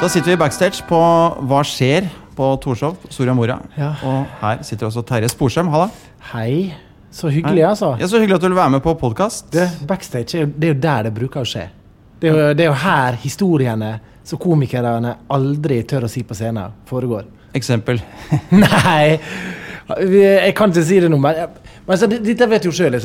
[0.00, 0.98] Da sitter vi backstage på
[1.48, 2.08] Hva skjer?
[2.36, 3.54] på Torshov, Soria Moria.
[3.80, 3.94] Ja.
[4.04, 5.70] Og her sitter også Terje Sporsem.
[5.72, 5.86] Halla.
[6.34, 6.74] Hei.
[7.08, 7.94] Så hyggelig, altså.
[7.96, 9.56] Ja, Så hyggelig at du vil være med på podkast.
[9.88, 11.64] Backstage er jo, det er jo der det bruker å skje.
[12.20, 13.94] Det er jo, det er jo her historiene
[14.26, 17.24] som komikerne aldri tør å si på scenen, foregår.
[17.56, 18.02] Eksempel.
[18.66, 19.16] Nei!
[19.88, 21.40] Jeg kan ikke si det nå, men
[21.86, 22.96] men altså, dette vet du jo sjøl.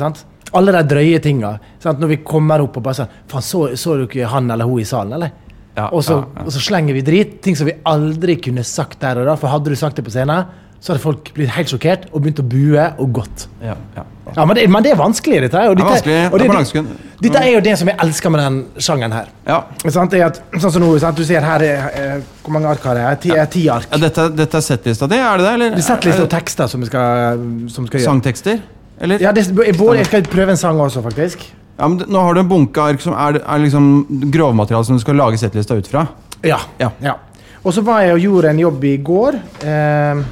[0.58, 1.52] Alle de drøye tinga.
[1.80, 2.00] Sant?
[2.02, 4.82] Når vi kommer opp og bare sånn Faen, så, så du ikke han eller hun
[4.82, 5.30] i salen, eller?
[5.76, 6.46] Ja, og, så, ja, ja.
[6.46, 7.38] og så slenger vi drit.
[7.44, 9.36] Ting som vi aldri kunne sagt der og da.
[9.40, 10.44] For hadde du sagt det på scenen,
[10.82, 13.46] så hadde folk blitt helt sjokkert og begynt å bue og gått.
[13.62, 14.04] Ja, ja.
[14.32, 15.60] Ja, Men det, men det er vanskelig, dette.
[15.68, 16.86] Og dette, Det er og Det det-
[17.20, 19.26] dette er jo det som jeg elsker med den sjangeren her.
[19.46, 19.64] Ja.
[19.90, 20.14] Sant?
[20.14, 21.16] Er at, sånn som nå, sant?
[21.16, 23.20] Du ser her er, eh, Hvor mange ark har jeg?
[23.20, 23.86] Ti, er ti ark.
[23.92, 25.52] ja dette, dette er settlista di, er det det?
[25.54, 25.70] Eller?
[25.70, 28.04] Det er settliste og tekster som vi skal, som vi skal gjøre.
[28.04, 28.60] Sangtekster?
[29.00, 29.18] Eller?
[29.20, 31.52] Ja, det, jeg, jeg skal prøve en sang også, faktisk.
[31.78, 35.02] Ja, men Nå har du en bunke ark som er, er liksom grovmateriale som du
[35.02, 36.06] skal lage settlista ut fra.
[36.44, 36.60] Ja.
[36.78, 37.16] Ja.
[37.62, 39.38] Og så var jeg og gjorde en jobb i går.
[39.62, 40.22] Eh,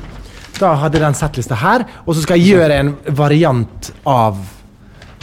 [0.60, 1.86] da hadde jeg den settlista her.
[2.04, 4.40] Og så skal jeg gjøre en variant av,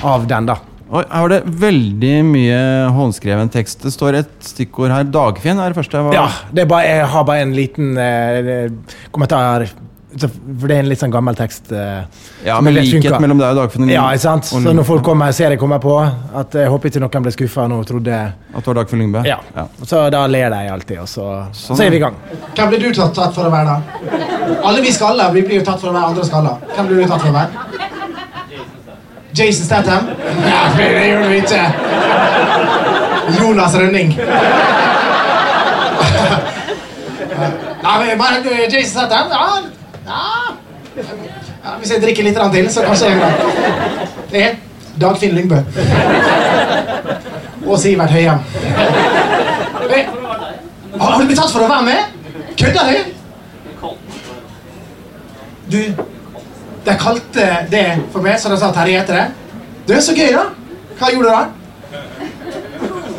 [0.08, 0.58] av den, da.
[0.88, 2.59] Og her var det veldig mye
[2.95, 3.81] håndskreven tekst.
[3.84, 5.09] Det står et stikkord her.
[5.11, 6.00] Dagfinn er det første.
[6.08, 6.16] Var...
[6.16, 8.72] Ja, det bare, jeg har bare en liten eh,
[9.11, 9.67] kommentar.
[10.16, 11.72] Så- For det er en litt sånn gammel tekst.
[11.72, 12.03] Eh,
[12.45, 13.19] Ja, men med likhet funker.
[13.19, 13.89] mellom deg og Dagfinn.
[13.91, 14.44] Ja, ikke sant?
[14.53, 15.97] og Så når folk kommer, ser jeg kommer på,
[16.33, 18.13] at jeg håper ikke noen ble skuffa og trodde
[18.55, 19.25] At det var Dagfinn Lyngbø?
[19.25, 19.38] Ja.
[19.83, 21.75] Så da ler de alltid, og så, Sånn.
[21.78, 22.16] så er vi i gang.
[22.55, 23.81] Hvem blir du tatt, tatt for å være, da?
[24.63, 26.58] Alle vi skaller vi blir jo tatt for å være andre skaller.
[26.75, 27.50] Hvem blir du tatt for å være?
[29.33, 30.08] Jason Statham?
[30.47, 31.63] Ja, det gjør du ikke.
[33.39, 34.17] Jonas Rønning.
[37.83, 39.30] Nei, men bare Jason Statham?
[39.31, 39.61] Ja,
[40.08, 40.22] ja.
[40.97, 43.19] ja Hvis jeg drikker litt til, så kanskje jeg
[44.31, 44.55] Det er
[44.97, 45.59] Dagfinn Lyngbø.
[47.67, 48.39] Og Sivert Høyem.
[49.88, 50.08] Eh,
[51.00, 52.00] Har du blitt tatt for å være med?
[52.57, 52.97] Kødder du?
[55.68, 55.81] Du,
[56.88, 59.28] de kalte det for meg, så de sa Terje heter det.
[59.88, 60.45] Du, så gøy, da.
[60.97, 61.41] Hva gjorde du da?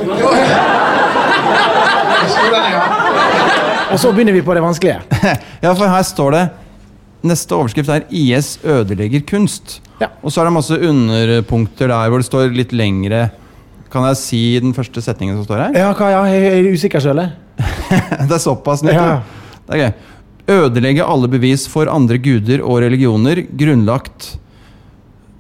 [0.09, 0.59] Jo, ja.
[3.93, 5.01] Og så begynner vi på det vanskelige.
[5.63, 6.43] Ja, for her står det
[7.27, 9.81] Neste overskrift er 'IS ødelegger kunst'.
[10.01, 10.09] Ja.
[10.23, 13.31] Og så er det masse underpunkter der hvor det står litt lengre
[13.91, 15.79] Kan jeg si den første setningen som står her?
[15.81, 17.23] Ja, hva, ja, jeg er usikker sjøl.
[18.29, 18.93] Det er såpass nytt.
[18.93, 19.07] Ja.
[19.07, 19.23] Ja.
[19.65, 19.93] Det er gøy.
[20.49, 24.39] Ødelegge alle bevis for andre guder og religioner, grunnlagt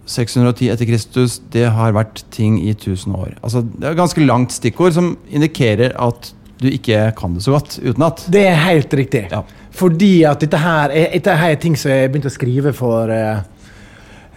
[0.09, 3.37] 610 etter Kristus, det har vært ting i 1000 år.
[3.43, 7.78] Altså, det er ganske langt stikkord som indikerer at du ikke kan det så godt
[7.84, 8.25] utenat.
[8.33, 9.27] Det er helt riktig.
[9.31, 9.45] Ja.
[9.78, 13.11] Fordi at dette her er, dette her er ting som jeg begynte å skrive for
[13.15, 13.41] eh,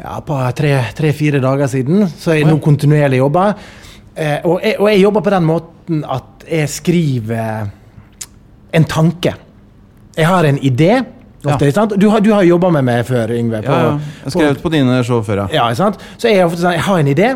[0.02, 2.03] ja, på tre-fire dager siden.
[2.09, 3.56] Så jeg nå kontinuerlig jobber.
[4.16, 7.72] Eh, og, jeg, og jeg jobber på den måten at jeg skriver
[8.78, 9.34] en tanke.
[10.18, 10.94] Jeg har en idé.
[11.41, 11.72] Ofte, Ja.
[11.73, 11.96] sant?
[11.97, 13.63] Du har, du har jobba med meg før, Yngve.
[13.66, 13.94] Ja, ja.
[13.97, 15.47] Jeg har skrevet på dine show før, ja.
[15.58, 15.97] Ja, sant?
[16.22, 17.29] Så jeg, ofte sånn, jeg har en idé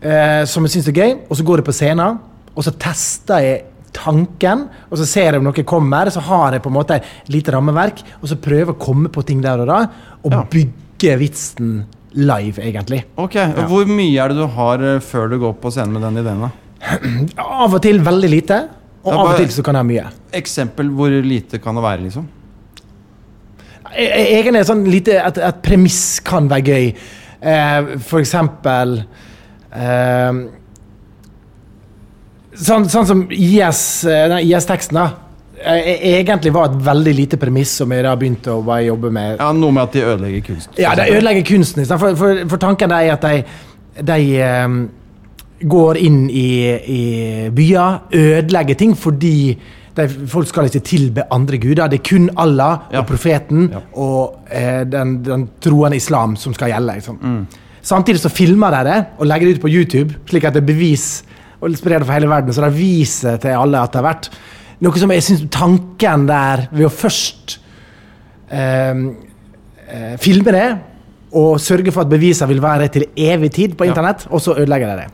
[0.00, 2.18] eh, som jeg syns er gøy, og så går jeg på scenen,
[2.54, 3.62] og så tester jeg
[3.94, 7.30] tanken, og så ser jeg om noe kommer, så har jeg på en måte et
[7.32, 9.80] lite rammeverk, og så prøver å komme på ting der og da,
[10.24, 10.42] og Ja.
[10.50, 11.84] bygge vitsen
[12.14, 13.04] live, egentlig.
[13.16, 16.02] Ok, og Hvor mye er det du har eh, før du går på scenen med
[16.02, 16.44] den ideen?
[16.46, 16.50] da?
[17.64, 18.60] Av og til veldig lite,
[19.04, 20.12] og av og til så kan jeg ha mye.
[20.32, 22.28] Eksempel hvor lite kan det være, liksom?
[23.94, 26.86] Egentlig er sånn lite et, et premiss kan være gøy.
[27.44, 28.96] Eh, for eksempel
[29.70, 30.38] eh,
[32.54, 35.10] sånn, sånn som IS-teksten, IS-teksten, da.
[35.64, 39.38] eh, Egentlig var et veldig lite premiss som jeg da begynte å bare jobbe med.
[39.40, 40.68] Ja, Noe med at de ødelegger kunst.
[40.78, 41.86] Ja, de ødelegger kunsten.
[41.86, 43.44] For, for, for tanken er at de,
[44.02, 44.82] de um,
[45.64, 46.48] går inn i,
[46.90, 49.36] i byer, ødelegger ting fordi
[49.94, 51.86] de, folk skal ikke tilbe andre guder.
[51.88, 53.00] Det er kun Allah Ja.
[53.00, 53.78] og profeten Ja.
[53.94, 56.96] og eh, den, den troende islam som skal gjelde.
[56.98, 57.18] Liksom.
[57.22, 57.46] Mm.
[57.84, 60.66] Samtidig så filmer de det og legger det ut på YouTube, slik at det er
[60.66, 61.22] bevis
[61.64, 62.52] og sprer det for hele verden.
[62.54, 64.28] Så de viser til alle at det har vært
[64.84, 67.58] noe som jeg syns tanken der, ved å først
[68.52, 69.04] eh,
[69.88, 70.66] eh, filme det
[71.34, 73.90] og sørge for at bevisene vil være til evig tid på Ja.
[73.90, 75.08] internett, og så ødelegger de det.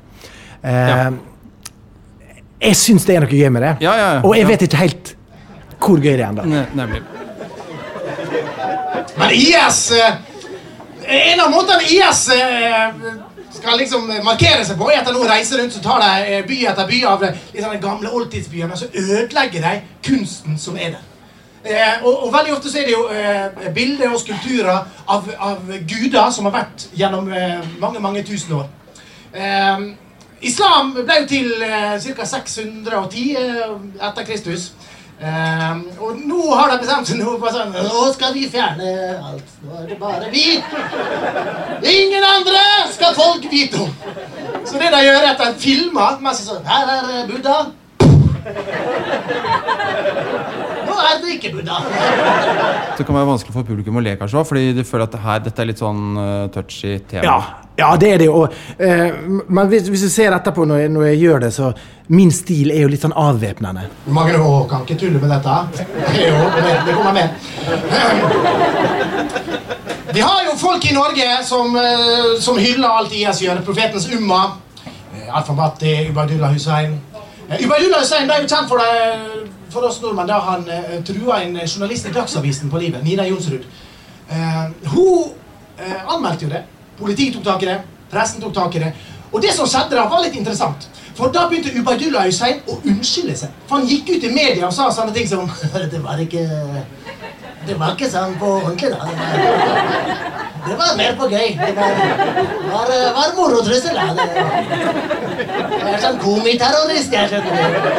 [0.64, 1.10] Eh, Ja.
[2.60, 4.20] Jeg syns det er noe gøy med det, Ja, ja, ja.
[4.20, 5.14] og jeg vet ikke helt
[5.80, 6.44] hvor gøy det er ennå.
[6.44, 7.00] Ne nemlig.
[9.18, 10.18] Men IS eh,
[11.32, 12.92] En av måtene IS eh,
[13.60, 16.88] skal liksom markere seg på, etter nå reiser rundt så tar de eh, by etter
[16.88, 19.76] by av de liksom, de gamle oldtidsbyene, og så ødelegger de
[20.06, 21.06] kunsten som er der.
[21.64, 25.72] Eh, og, og veldig ofte så er det jo eh, bilder og skulpturer av, av
[25.88, 28.70] guder som har vært gjennom eh, mange, mange tusen år.
[29.34, 29.90] Eh,
[30.48, 32.24] Islam ble jo til ca.
[32.24, 34.70] 610 eh, etter Kristus.
[35.20, 39.50] Eh, og nå har de bestemt seg nå på sånn Nå skal vi fjerne alt.
[39.60, 40.44] Nå er det bare vi.
[41.92, 42.62] Ingen andre
[42.94, 43.92] skal folk vite om.
[44.64, 47.58] Så det de gjør, er at de filmer mens de sånn Her er Buddha.
[50.90, 51.76] Nå er det ikke Buddha.
[52.98, 55.38] Det kan være vanskelig for publikum å le, kanskje, fordi de føler at det her,
[55.46, 57.24] dette er litt sånn uh, touchy tema.
[57.24, 57.38] Ja,
[57.80, 58.28] ja, det er det.
[58.28, 58.44] jo.
[58.80, 59.10] Uh,
[59.48, 61.72] men hvis, hvis du ser etterpå når jeg, når jeg gjør det, så
[62.10, 63.84] Min stil er jo litt sånn avvæpnende.
[64.10, 65.54] Mange år kan ikke tulle med dette.
[66.18, 67.28] Jo, det, det kommer med.
[70.10, 73.62] Vi har jo folk i Norge som, eh, som hyller alt IS gjør.
[73.62, 74.40] Profetens umma.
[75.30, 76.98] Alfa Bhatti, Ubaydullah Hussein.
[77.46, 81.56] Ubaydullah Hussein ble jo kjent for, det, for oss nordmenn da han uh, trua en
[81.66, 83.64] journalist i Dagsavisen på livet, Nina Jonsrud.
[84.30, 85.24] Eh, hun
[85.78, 86.62] eh, anmeldte jo det.
[86.98, 87.78] Politiet tok tak i det.
[88.10, 88.92] Pressen tok tak i det.
[89.32, 90.86] Og det som skjedde da, var litt interessant.
[91.18, 93.56] For da begynte Ubaydullah Hussein å unnskylde seg.
[93.66, 95.50] For han gikk ut i media og sa sånne ting som
[95.92, 96.46] Det var ikke
[97.70, 98.98] Det var ikke sånn på ordentlig, da.
[99.06, 99.74] Det var,
[100.64, 101.52] det var mer på gøy.
[101.60, 101.92] Det var,
[102.66, 104.06] var, var morotrussel, da.
[105.40, 107.90] Jeg er sånn komiterrorist, jeg, skjønner du.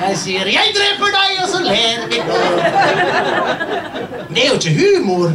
[0.00, 2.18] Jeg sier 'jeg dreper deg', og så ler vi.
[4.34, 5.32] Det er jo ikke humor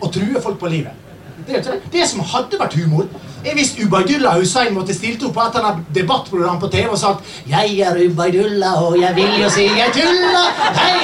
[0.00, 1.03] å true folk på livet.
[1.46, 3.08] Det, det som hadde vært humor,
[3.44, 6.98] er hvis Ubaydullah Hussein måtte stilt opp på et eller annet debattprogram på TV og
[6.98, 10.50] sagt 'Jeg er Ubaydullah, og jeg vil jo si jeg tuller'.
[10.80, 10.94] Hei!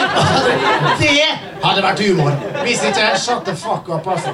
[1.00, 1.28] Det
[1.64, 2.32] hadde vært humor.
[2.62, 4.28] Hvis ikke Shut the fuck up, altså.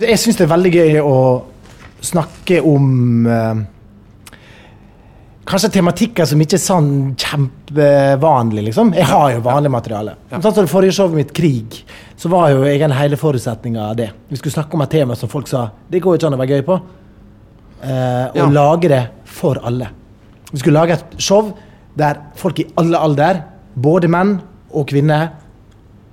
[0.00, 1.16] Jeg syns det er veldig gøy å
[2.00, 3.56] snakke om eh,
[5.50, 8.92] Kanskje tematikker som ikke er sånn kjempevanlig, liksom.
[8.94, 10.12] Jeg har jo vanlig materiale.
[10.30, 11.80] Sånn som det forrige showet mitt, 'Krig',
[12.16, 14.10] så var jo egentlig hele forutsetninga av det.
[14.30, 16.54] Vi skulle snakke om et tema som folk sa det går ikke an å være
[16.54, 16.80] gøy på.
[17.82, 18.46] Eh, og Ja.
[18.48, 19.88] lage det for alle.
[20.52, 21.52] Vi skulle lage et show
[21.96, 23.44] der folk i alle alder,
[23.76, 24.40] både menn
[24.72, 25.30] og kvinner,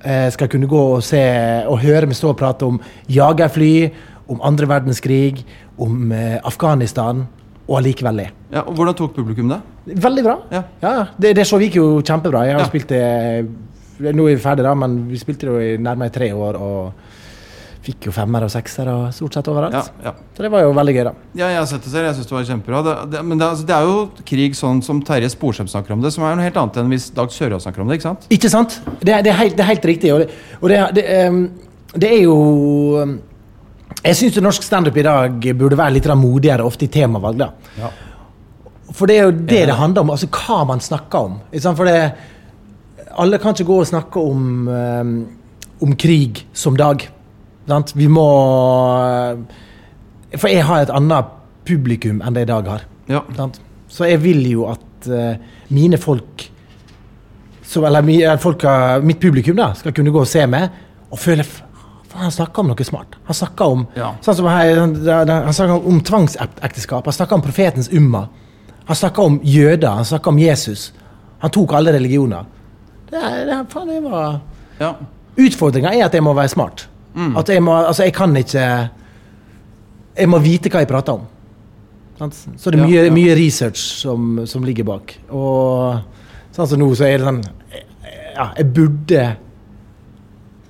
[0.03, 3.91] eh, skal kunne gå og se og høre meg stå og prate om jagerfly,
[4.29, 5.43] om andre verdenskrig,
[5.79, 7.27] om eh, Afghanistan,
[7.67, 8.27] og allikevel le.
[8.53, 9.57] Ja, og Hvordan tok publikum det?
[9.99, 10.37] Veldig bra.
[10.51, 10.63] Ja.
[10.81, 12.45] Ja, det, det showet gikk jo kjempebra.
[12.47, 12.67] Jeg har Ja.
[12.71, 13.03] spilt det
[14.13, 16.93] Nå er vi ferdig, da, men vi spilte det jo i nærmere tre år og
[17.87, 19.73] fikk jo femmer og sekser og stort sett overalt.
[19.73, 20.11] Ja, ja.
[20.37, 21.13] Så det var jo veldig gøy, da.
[21.39, 22.05] Ja, jeg har sett det selv.
[22.05, 22.81] Jeg syns det var kjempebra.
[22.85, 23.95] Det, det, men det, altså, det er jo
[24.27, 27.09] krig sånn som Terje Sporsem snakker om det, som er noe helt annet enn hvis
[27.17, 27.97] Dag Sørås snakker om det.
[27.97, 28.27] ikke sant?
[28.37, 28.77] Ikke sant?
[29.01, 30.13] Det, er- det, helt, det helt riktig.
[30.13, 30.29] Og det,
[30.61, 31.05] og det, det,
[32.05, 32.37] det er jo
[33.01, 33.15] ehm,
[34.03, 37.37] Jeg syns norsk standup i dag burde være litt modigere ofte i temavalg.
[37.37, 37.49] da.
[37.79, 37.89] Ja.
[38.93, 41.39] For det er jo det det handler om, altså hva man snakker om.
[41.75, 42.13] For det,
[43.17, 45.27] alle kan ikke gå og snakke om, ehm,
[45.81, 47.07] om krig som dag.
[47.67, 47.91] Sant?
[47.95, 48.27] Vi må
[50.37, 51.25] For jeg har et annet
[51.65, 52.81] publikum enn det jeg i dag har.
[53.07, 53.21] Ja.
[53.89, 55.37] Så jeg vil jo at eh,
[55.69, 56.49] mine folk
[57.67, 60.69] så, Eller eh, mitt publikum da, skal kunne gå og se meg
[61.11, 61.66] og føle "F- faen,
[62.17, 63.15] Han snakka om noe smart.
[63.27, 64.11] Han snakka om Ja.
[64.25, 67.05] sånn som her, han, han om tvangsekteskap.
[67.05, 68.27] Han snakka om profetens umma.
[68.87, 69.89] Han snakka om jøder.
[69.99, 70.91] Han snakka om Jesus.
[71.39, 72.45] Han tok alle religioner.
[73.09, 74.39] Det, det, faen, det var
[74.79, 74.95] ja.
[75.37, 76.87] Utfordringa er at jeg må være smart.
[77.37, 78.63] At jeg må, altså jeg kan ikke
[80.17, 81.23] Jeg må vite hva jeg prater om.
[82.57, 83.11] Så det er mye, ja.
[83.13, 85.13] mye research som, som ligger bak.
[85.29, 85.99] Og
[86.55, 87.43] sånn som nå, så er det sånn
[88.37, 89.27] Ja, jeg burde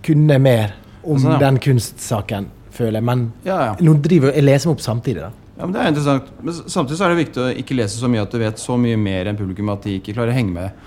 [0.03, 0.75] kunne mer
[1.07, 1.39] om Sånn, ja.
[1.45, 3.07] den kunstsaken, føler jeg.
[3.09, 3.75] Men Ja, ja.
[3.81, 5.31] nå driver jeg leser meg opp samtidig, da.
[5.57, 6.29] ja, men Det er interessant.
[6.43, 8.77] Men samtidig så er det viktig å ikke lese så mye at du vet så
[8.77, 10.85] mye mer enn publikum at de ikke klarer å henge med.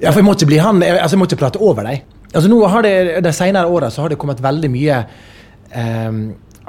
[0.00, 2.04] Ja, for jeg må ikke bli han, jeg, altså jeg må ikke prate over deg.
[2.30, 2.92] Altså nå har det,
[3.24, 5.00] De senere åra har det kommet veldig mye
[5.72, 6.20] eh,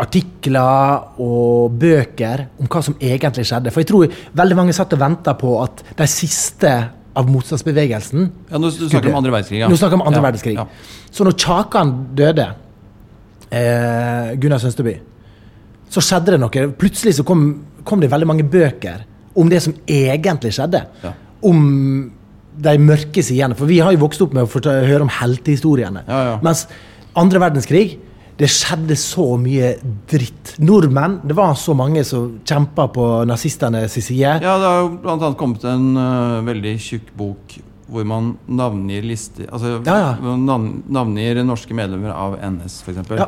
[0.01, 3.71] artikler og bøker om hva som egentlig skjedde.
[3.73, 6.71] For jeg tror veldig mange satt og venta på at de siste
[7.11, 9.59] av motstandsbevegelsen Ja, Nå du snakker om andre verdenskrig.
[9.59, 9.67] Ja.
[9.67, 10.55] Nå snakker om andre Ja, verdenskrig.
[10.55, 10.65] Ja.
[11.11, 12.45] Så når Kjakan døde,
[13.51, 14.95] eh, Gunnar Sønsteby,
[15.91, 16.67] så skjedde det noe.
[16.79, 17.45] Plutselig så kom,
[17.87, 19.05] kom det veldig mange bøker
[19.35, 20.83] om det som egentlig skjedde.
[21.03, 21.13] Ja.
[21.47, 21.61] Om
[22.61, 23.55] de mørke sidene.
[23.57, 26.03] For vi har jo vokst opp med å høre om heltehistoriene.
[26.07, 26.39] Ja, ja.
[26.43, 26.65] Mens
[27.19, 27.85] andre verdenskrig
[28.41, 29.75] det skjedde så mye
[30.09, 30.55] dritt.
[30.63, 34.39] Nordmenn Det var så mange som kjempa på nazistenes side.
[34.41, 37.59] Ja, det har jo annet kommet en uh, veldig tjukk bok
[37.91, 40.35] hvor man navngir lister Altså Ja, ja.
[40.39, 43.01] navn, navngir norske medlemmer av NS, f.eks.
[43.19, 43.27] Ja.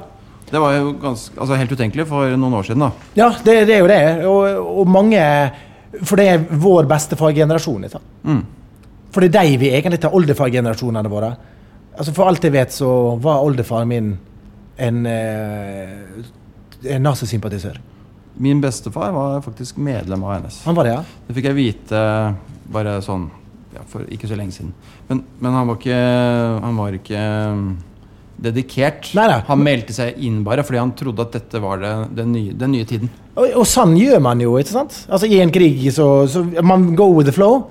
[0.54, 2.84] Det var jo ganske, altså helt utenkelig for noen år siden.
[2.86, 4.02] da Ja, det, det er jo det.
[4.30, 5.22] Og, og mange
[6.04, 7.90] For det er vår bestefar-generasjon.
[7.90, 8.04] sant?
[8.24, 8.44] mm.
[9.14, 11.34] For det er de vi egentlig tar oldefar-generasjonene våre.
[11.98, 12.88] Altså For alt jeg vet, så
[13.22, 14.14] var oldefaren min
[14.82, 16.24] en, eh,
[16.96, 17.76] en nazisympatisør.
[18.42, 20.64] Min bestefar var faktisk medlem av NS.
[20.66, 21.04] Han var det, ja?
[21.28, 22.00] Det fikk jeg vite
[22.74, 23.28] bare sånn
[23.74, 24.74] ja, for ikke så lenge siden.
[25.10, 25.98] Men, men han var ikke
[26.64, 27.24] Han var ikke
[28.44, 29.10] dedikert.
[29.14, 29.30] dedikert.
[29.30, 29.42] nei.
[29.48, 32.74] Han meldte seg inn bare fordi han trodde at dette var det, den, nye, den
[32.76, 33.12] nye tiden.
[33.36, 34.98] Og, og sånn gjør man jo, ikke sant?
[35.10, 37.64] Altså I en krig så, så man go with the flow.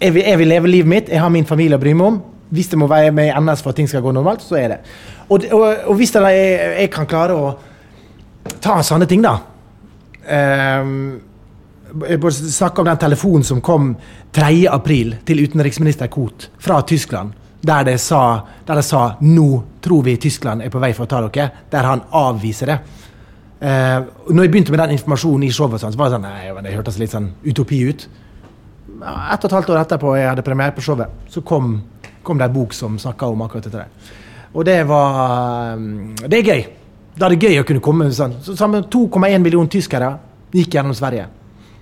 [0.00, 2.22] Jeg vil, jeg vil leve livet mitt, jeg har min familie å bry meg om.
[2.54, 4.74] Hvis det må være med i NS for at ting skal gå normalt, så er
[4.74, 4.80] det.
[5.28, 6.40] Og, og, og hvis jeg,
[6.80, 7.54] jeg kan klare å
[8.60, 9.38] ta sånne ting, da
[10.24, 11.20] bare
[12.32, 13.96] snakke om den telefonen som kom
[14.32, 14.66] 3.
[14.70, 17.32] april til utenriksminister Koht fra Tyskland.
[17.64, 21.08] Der de sa, der de sa 'nå tror vi Tyskland er på vei for å
[21.08, 21.50] ta dere'.
[21.70, 22.78] Der han avviser det.
[23.60, 26.62] Eh, når jeg begynte med den informasjonen i showet, sånn, så var det sånn, nei,
[26.62, 28.08] det hørtes litt sånn utopi ut.
[29.04, 31.82] et og et halvt år etterpå jeg hadde premiere på showet, så kom,
[32.22, 33.84] kom det en bok som snakka om akkurat dette.
[34.54, 36.66] Og det var um, Det er gøy.
[37.16, 38.36] Da er det gøy å kunne komme sånn.
[38.42, 40.18] Så, sammen 2,1 millioner tyskere
[40.54, 41.26] gikk gjennom Sverige.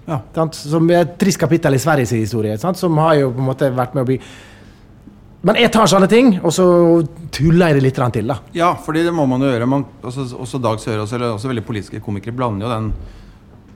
[0.09, 0.21] Ja.
[0.57, 2.79] Som er et trist kapittel i Sveriges historie, sant?
[2.81, 4.19] som har jo på en måte vært med å bli
[5.43, 6.65] Men jeg tar sånne ting, og så
[7.35, 8.37] tuller jeg det litt til, da.
[8.55, 9.67] Ja, fordi det må man jo gjøre.
[9.67, 12.93] Man, også, også Dag Sørås, eller også veldig politiske komikere, blander jo den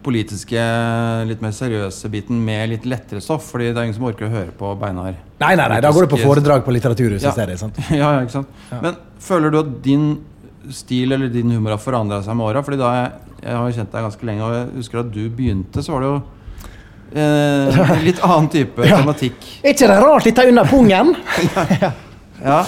[0.07, 0.63] politiske,
[1.27, 3.49] litt mer seriøse biten med litt lettere stoff.
[3.51, 5.17] Fordi det er ingen som orker å høre på Beinar.
[5.43, 7.35] Nei, nei, nei, da går du på foredrag på Litteraturhuset Ja.
[7.35, 7.59] i stedet.
[7.59, 7.83] sant?
[7.91, 8.63] ja, ja, ikke sant?
[8.79, 10.07] Men føler du at din
[10.75, 12.63] stil eller din humor har forandra seg med åra?
[12.67, 13.11] Fordi da jeg,
[13.43, 16.11] jeg har kjent deg ganske lenge, og jeg husker at du begynte, så var det
[16.11, 16.17] jo
[17.23, 18.99] eh, litt annen type Ja.
[19.01, 19.39] tematikk.
[19.63, 21.15] Er ikke det rart litt under pungen?
[22.37, 22.59] Ja.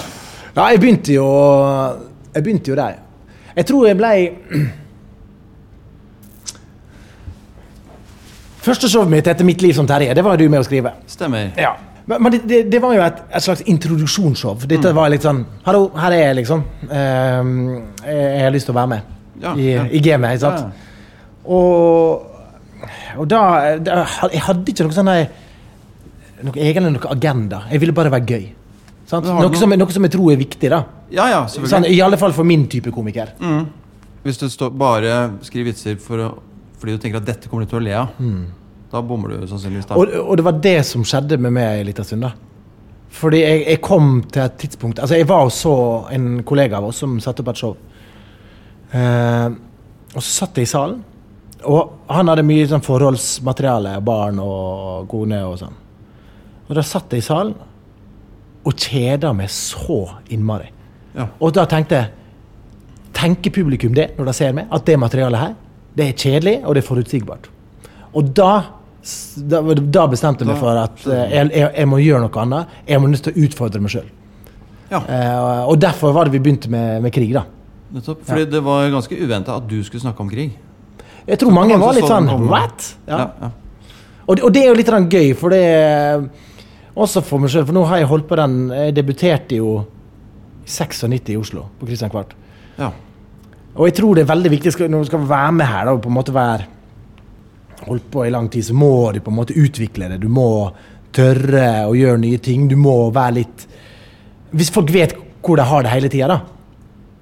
[0.55, 1.25] Ja, jeg begynte jo
[2.33, 2.95] Jeg begynte jo der.
[3.55, 4.09] Jeg tror jeg ble
[8.65, 10.91] Første showet mitt etter mitt liv som Terje, det var du med å skrive.
[11.09, 11.51] Stemmer.
[11.57, 11.75] Ja.
[12.09, 14.63] Men, men det, det, det var jo et, et slags introduksjonsshow.
[14.69, 16.63] Dette var litt sånn Hallo, her er jeg, liksom.
[16.89, 17.51] Ehm,
[18.01, 19.83] jeg, jeg har lyst til å være med Ja, i, ja.
[19.85, 20.39] i gamet.
[20.39, 20.63] Ikke sant?
[20.65, 20.87] Ja.
[21.49, 22.25] Og,
[23.21, 23.41] og da,
[23.83, 23.99] da
[24.33, 27.63] Jeg hadde ikke noe sånn noe, egentlig noe agenda.
[27.69, 28.47] Jeg ville bare være gøy.
[29.09, 30.83] Noe, som, noe som jeg tror er viktig, da.
[31.13, 31.87] Ja, ja, Sånn.
[31.89, 33.31] I alle fall for min type komiker.
[33.41, 33.63] Mm.
[34.25, 36.29] Hvis du står, bare skriver vitser for å,
[36.79, 38.13] fordi du tenker at dette kommer du til å le av,
[38.91, 39.85] da bommer du sannsynligvis.
[39.89, 39.97] da.
[39.99, 42.25] Og, og det var det som skjedde med meg en liten stund.
[42.25, 42.31] da.
[43.19, 45.75] Fordi jeg, jeg kom til et tidspunkt Altså, jeg var og så
[46.13, 47.77] en kollega av oss som satte opp et show.
[48.93, 49.47] Eh,
[50.09, 51.01] og så satt jeg i salen,
[51.69, 53.97] og han hadde mye sånn forholdsmateriale.
[54.05, 55.75] Barn og kone og sånn.
[56.69, 57.53] Og da satt jeg i salen
[58.59, 60.01] og kjeda meg så
[60.33, 60.69] innmari.
[61.15, 61.27] Ja.
[61.41, 62.15] Og da tenkte jeg
[63.19, 64.67] Tenker publikum det når de ser meg?
[64.71, 65.55] At det materialet her,
[65.97, 67.49] det er kjedelig, og det er forutsigbart.
[68.15, 68.51] Og da
[69.49, 72.73] da, da bestemte jeg meg for at eh, jeg, jeg, jeg må gjøre noe annet.
[72.89, 74.09] Jeg må nødt til å utfordre meg sjøl.
[74.89, 74.99] Ja.
[75.69, 77.43] og derfor var det vi begynte med, med krig, da.
[77.93, 78.23] Nettopp.
[78.25, 80.55] Fordi det var ganske uventa at du skulle snakke om krig.
[81.29, 82.29] Jeg tror mange var litt sånn.
[82.49, 82.87] What?
[83.07, 83.19] Ja.
[83.19, 83.49] Ja, ja.
[84.25, 86.29] Og, det- og det er jo litt gøy, for det
[86.99, 89.85] Også for meg sjøl, for nå har jeg holdt på den Jeg debuterte jo
[90.65, 92.33] 96 i Oslo, på Christian Kvart.
[92.77, 92.91] ja.
[93.79, 95.91] Og jeg tror det er veldig viktig skal, når du skal være med her da,
[96.01, 96.65] på en måte være
[97.87, 100.19] holdt på i lang tid, så må du på en måte utvikle det.
[100.21, 100.71] Du må
[101.15, 102.67] tørre å gjøre nye ting.
[102.69, 103.67] Du må være litt
[104.51, 105.13] Hvis folk vet
[105.45, 106.39] hvor de har det hele tida, da,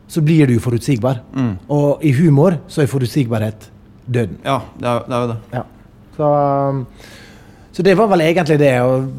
[0.08, 1.20] så blir du jo forutsigbar.
[1.36, 1.54] Mm.
[1.76, 3.68] Og i humor så er forutsigbarhet
[4.08, 4.38] døden.
[4.44, 5.38] ja det, er, det er jo det.
[5.54, 5.64] Ja.
[6.18, 6.30] Så,
[6.72, 6.86] um,
[7.76, 8.74] så det var vel egentlig det.
[8.82, 9.10] Og,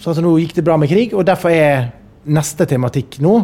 [0.00, 1.92] så altså, nå gikk det bra med krig, og derfor er
[2.24, 3.36] neste tematikk nå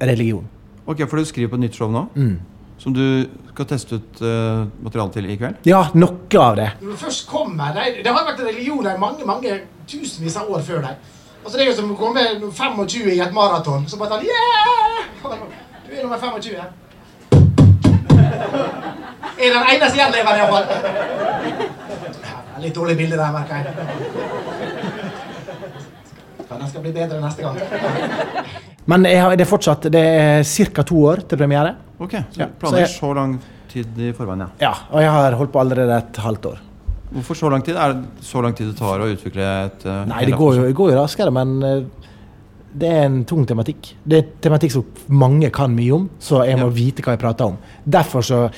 [0.00, 0.44] religion.
[0.86, 2.36] Ok, For du skriver på et nytt show nå, Mm.
[2.80, 5.54] Som du skal teste ut uh, materiale til i kveld?
[5.68, 6.70] Ja, noe av det.
[6.80, 9.58] Når du først kommer Det, det har vært religioner i mange mange
[9.90, 10.94] tusenvis av år før deg.
[11.44, 13.84] Altså Det er jo som å komme 25 i et maraton.
[13.88, 15.04] Så bare sånn Yeah!
[15.20, 16.54] Du er nummer 25.
[19.40, 20.66] Er den eneste gjenlevende, iallfall.
[22.60, 23.64] Litt dårlig bilde der, merker jeg.
[26.50, 27.56] Den skal bli bedre neste gang.
[28.90, 30.44] Men det er fortsatt Det er
[30.74, 30.82] ca.
[30.84, 31.89] to år til premiere.
[32.00, 33.38] Ok, så Ja, du så jeg- så lang
[33.68, 34.48] tid i forveien, ja.
[34.60, 36.58] Ja, Og jeg har holdt på allerede et halvt år.
[37.12, 37.76] Hvorfor så lang tid?
[37.76, 40.62] Er det så lang tid det tar å utvikle et uh, Nei, det går jo,
[40.62, 41.82] det går jo raskere, men uh,
[42.72, 43.94] det er en tung tematikk.
[44.06, 46.76] Det er tematikk som mange kan mye om, så jeg må Ja.
[46.76, 47.58] vite hva jeg prater om.
[47.88, 48.50] Derfor så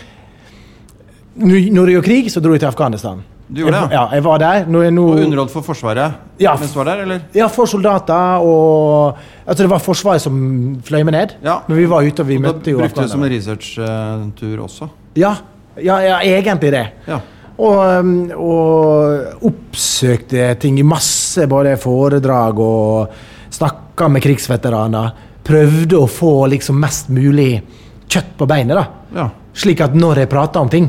[1.35, 3.23] Når det gjør krig, så dro jeg til Afghanistan.
[3.49, 4.65] Du gjorde det, ja, jeg var der.
[4.71, 6.55] Nå nå Og underholdt for Forsvaret Ja.
[6.57, 7.21] mens du var der, eller?
[7.35, 11.35] Ja, for soldater og Altså, det var Forsvaret som fløy meg ned.
[11.43, 11.61] Ja.
[11.67, 13.31] Men vi var ute, og vi Og da møtte jo brukte du det som en
[13.33, 14.89] researchtur også?
[15.17, 15.35] Ja,
[15.77, 16.87] ja, ja, egentlig det.
[17.09, 17.19] Ja.
[17.59, 23.09] Og, um, og oppsøkte ting i masse, både foredrag og
[23.53, 25.13] snakka med krigsveteraner.
[25.45, 27.63] Prøvde å få liksom mest mulig
[28.09, 28.87] kjøtt på beinet, da.
[29.17, 29.29] ja.
[29.53, 30.87] Slik at når jeg prata om ting,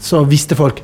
[0.00, 0.80] så visste folk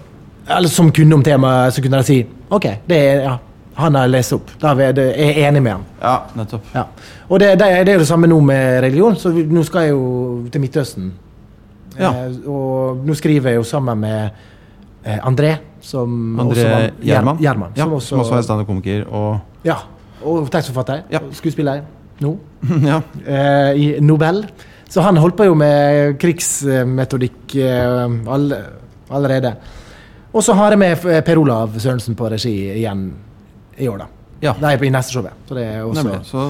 [0.56, 2.18] eller som kunne om temaet, så kunne de si
[2.50, 3.36] OK, det er, ja,
[3.80, 4.50] han har lest opp.
[4.60, 5.84] Da er jeg enig med han.
[6.02, 6.64] Ja, nettopp.
[6.74, 6.84] Ja.
[7.30, 9.14] Og det, det, det er det samme nå med religion.
[9.16, 10.02] Så vi, nå skal jeg jo
[10.52, 11.12] til Midtøsten.
[11.98, 12.10] Ja.
[12.26, 14.30] Eh, og nå skriver jeg jo sammen med
[15.04, 16.66] eh, André, som André
[17.02, 17.38] Gjerman.
[17.78, 19.78] Ja, som som også er standup-komiker og Ja.
[20.20, 21.06] Og tekstforfatter.
[21.12, 21.22] Ja.
[21.32, 21.80] Skuespiller
[22.20, 22.34] nå.
[22.90, 23.00] Ja.
[23.24, 24.42] eh, I Nobel.
[24.90, 28.50] Så han holdt på jo med krigsmetodikk eh, all,
[29.10, 29.54] allerede.
[30.32, 33.08] Og så har jeg med eh, Per Olav Sørensen på regi igjen
[33.80, 34.06] i år, da.
[34.44, 34.54] ja.
[34.62, 35.34] Nei, i neste showet.
[35.48, 36.20] Så det er også Nemlig.
[36.28, 36.48] Så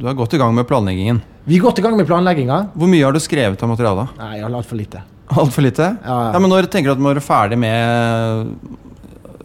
[0.00, 1.20] du er godt i gang med planleggingen.
[1.46, 2.56] Vi er godt i gang med planlegginga.
[2.74, 4.14] Hvor mye har du skrevet av materialet?
[4.18, 5.02] Nei, altfor lite.
[5.28, 5.90] Altfor lite?
[6.02, 6.40] Ja, ja.
[6.40, 8.48] men Når tenker du at du må være ferdig med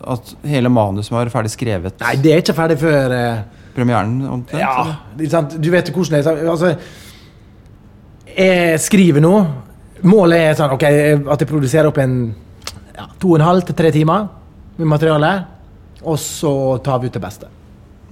[0.09, 1.99] at hele manuset må være ferdig skrevet?
[2.01, 3.41] Nei, det er ikke ferdig før eh,
[3.75, 4.15] Premieren?
[4.31, 5.57] omtrent, Ja, ikke sant?
[5.61, 6.49] du vet hvordan det er.
[6.55, 6.73] Altså,
[8.37, 9.33] jeg skriver nå.
[10.07, 12.15] Målet er sånn, okay, at jeg produserer opp en
[12.99, 14.27] ja, to og en halv til tre timer
[14.79, 15.31] med materiale.
[16.03, 16.51] Og så
[16.83, 17.47] tar vi ut det beste.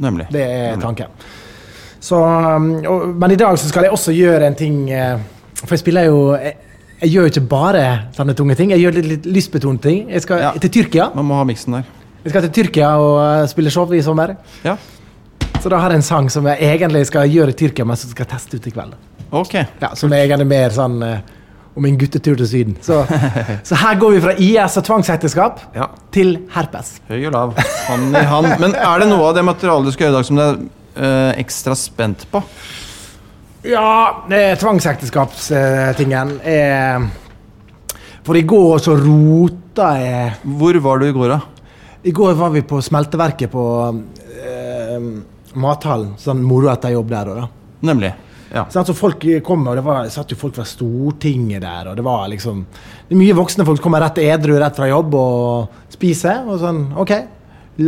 [0.04, 0.28] Nemlig.
[0.32, 0.82] Det er Nemlig.
[0.84, 1.08] tanken.
[2.00, 5.18] Så, um, og, men i dag så skal jeg også gjøre en ting eh,
[5.64, 6.54] For jeg spiller jo Jeg,
[7.02, 8.70] jeg gjør jo ikke bare sånne tunge ting.
[8.76, 10.04] Jeg gjør litt, litt lystbetonte ting.
[10.14, 10.52] Jeg skal Ja.
[10.62, 11.10] til Tyrkia.
[11.18, 11.88] Man må ha miksen der.
[12.24, 14.36] Jeg skal til Tyrkia og eh, spille show i sommer.
[14.66, 14.76] Ja,
[15.62, 18.10] Så da har jeg en sang som jeg egentlig skal gjøre i Tyrkia, men som
[18.14, 18.94] skal teste ut i kveld.
[19.32, 19.54] ok.
[19.82, 21.18] Ja, som er egentlig mer sånn eh,
[21.78, 22.76] om en guttetur til Syden.
[22.82, 23.04] Så,
[23.68, 25.88] så her går vi fra IS og tvangsekteskap Ja.
[26.16, 26.96] til herpes.
[27.10, 27.54] Høy og lav.
[27.88, 28.50] Hånd i hånd.
[28.64, 30.58] Men er det noe av det materialet du skal gjøre i dag som du er
[30.58, 32.42] øh, ekstra spent på?
[33.68, 37.08] Ja, det tvangsekteskapstingen er
[38.28, 41.40] For i går så rota jeg Hvor var du i går, da?
[42.08, 45.08] I går var vi på smelteverket på øh,
[45.58, 46.14] Mathallen.
[46.22, 47.32] Sånn moro etter jobb der.
[47.34, 47.48] òg, da.
[47.90, 48.12] Nemlig.
[48.54, 48.66] Ja.
[48.72, 52.28] Så folk kom, og det var, satt jo folk fra Stortinget der, og det var
[52.32, 52.62] liksom
[53.10, 56.46] det Mye voksne folk som kommer rett edru rett fra jobb og spiser.
[56.48, 57.14] Og sånn OK,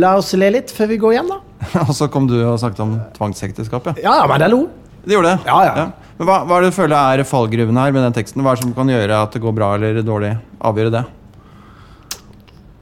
[0.00, 1.40] la oss le litt før vi går hjem, da.
[1.88, 3.96] Og så kom du og snakket om tvangsekteskap, ja.
[4.04, 4.62] Ja, ja, men det lo.
[5.04, 5.48] Det gjorde det?
[5.48, 5.86] Ja, ja.
[6.18, 8.44] Men hva, hva er det du føler er fallgruven her med den teksten?
[8.44, 10.34] Hva er det som kan gjøre at det går bra eller dårlig?
[10.60, 11.04] Avgjøre det?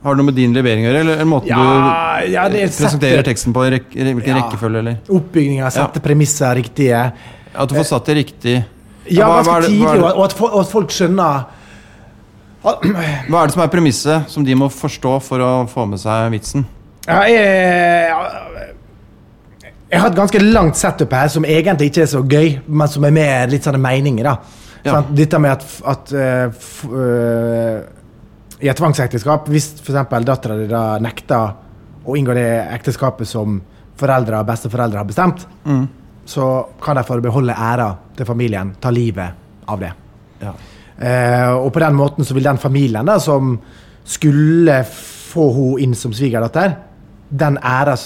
[0.03, 1.63] Har det noe med din levering å gjøre, eller måten Ja,
[2.23, 3.65] ja, du er presenterer setter, teksten på?
[3.67, 4.37] Hvilken Ja.
[4.39, 4.99] rekkefølge, eller?
[5.11, 7.01] Oppbygninga, sette premisser riktige.
[7.55, 8.57] At du får satt det riktig
[9.09, 11.47] Ja, ganske tidlig, og at, og at folk skjønner
[12.65, 16.33] Hva er det som er premisset som de må forstå for å få med seg
[16.35, 16.67] vitsen?
[17.09, 18.67] Ja, jeg,
[19.89, 23.07] jeg har et ganske langt setup her som egentlig ikke er så gøy, men som
[23.09, 24.27] er med litt sånne meninger.
[24.27, 24.59] da.
[24.83, 24.99] Ja.
[24.99, 26.67] Sånn, Dette med at, at uh,
[26.99, 27.79] eh,
[28.59, 30.13] i et tvangsekteskap, hvis f.eks.
[30.27, 31.55] dattera di da nekter
[32.05, 33.61] å inngå det ekteskapet som
[33.99, 35.87] foreldre og besteforeldre har bestemt, Mm.
[36.29, 36.47] Så
[36.83, 39.93] kan de for å beholde æra til familien ta livet av det.
[40.43, 40.53] Ja.
[40.99, 43.55] Eh, og på den måten så vil den familien da, som
[44.05, 46.75] skulle få henne inn som svigerdatter,
[47.29, 48.05] den æras,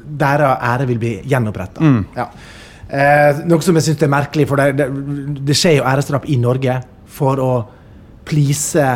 [0.00, 1.84] deres ære vil bli gjenoppretta.
[1.84, 2.00] Mm.
[2.16, 2.26] Ja.
[2.90, 4.88] Eh, noe som jeg syns er merkelig, for det, det,
[5.46, 7.52] det skjer jo æresdrap i Norge for å
[8.28, 8.86] please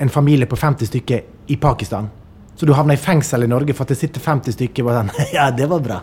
[0.00, 2.08] en familie på 50 stykker i Pakistan.
[2.56, 5.12] Så du havner i fengsel i Norge for at det sitter 50 stykker og sånn
[5.36, 6.00] Ja, det var bra.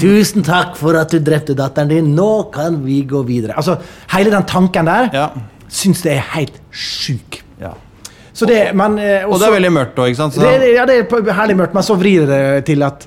[0.00, 2.14] Tusen takk for at du drepte datteren din.
[2.16, 3.56] Nå kan vi gå videre.
[3.60, 3.78] Altså,
[4.14, 5.30] Hele den tanken der Ja.
[5.68, 7.42] syns jeg er helt sjuk.
[7.60, 7.72] ja.
[8.34, 10.34] Så det, men, eh, Og det er veldig mørkt òg, ikke sant?
[10.34, 13.06] Så, det, ja, det er herlig mørkt, men så vrir det til at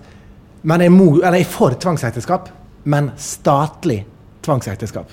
[0.63, 2.49] man er, mo, eller er for tvangsekteskap,
[2.85, 4.05] men statlig
[4.43, 5.09] tvangsekteskap.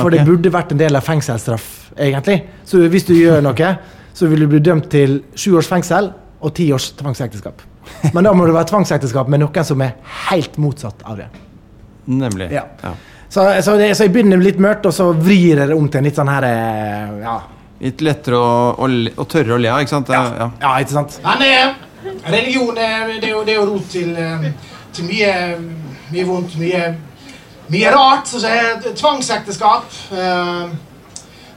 [0.00, 2.44] For det burde vært en del av fengselsstraff, egentlig.
[2.64, 3.78] Så hvis du gjør noe,
[4.14, 7.60] så vil du bli dømt til sju års fengsel og ti års tvangsekteskap.
[8.14, 9.94] Men da må det være tvangsekteskap med noen som er
[10.30, 11.28] helt motsatt av det.
[12.10, 12.50] Nemlig.
[12.54, 12.64] Ja.
[12.82, 12.94] Ja.
[13.28, 16.00] Så, så, det, så jeg begynner litt mørkt, og så vrir jeg det om til
[16.00, 17.36] en litt sånn her eh, Ja,
[17.80, 18.88] Litt lettere å, å,
[19.22, 20.10] å tørre å le av, ikke sant?
[20.12, 20.48] ja, Ja.
[20.60, 21.14] ja ikke sant?
[21.24, 24.10] Men eh, religion eh, det er jo, det er jo rot til,
[24.96, 25.32] til mye,
[26.10, 26.82] mye vondt, mye,
[27.70, 28.28] mye rart.
[28.32, 30.74] Så er tvangsekteskap eh,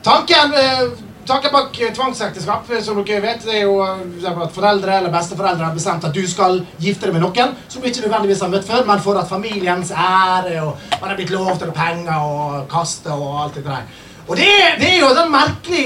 [0.04, 0.86] Tanken, eh,
[1.28, 5.14] tanken bak eh, tvangsekteskap eh, som dere vet, det er jo eh, at foreldre eller
[5.14, 8.52] besteforeldre har bestemt at du skal gifte deg med noen som du ikke nødvendigvis har
[8.52, 13.14] møtt før, men for at familiens ære og man har blitt lovt penger og kaste
[13.14, 13.88] og alt det der.
[14.28, 15.86] Og det, det er jo en merkelig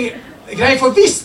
[0.54, 1.22] greie, for hvis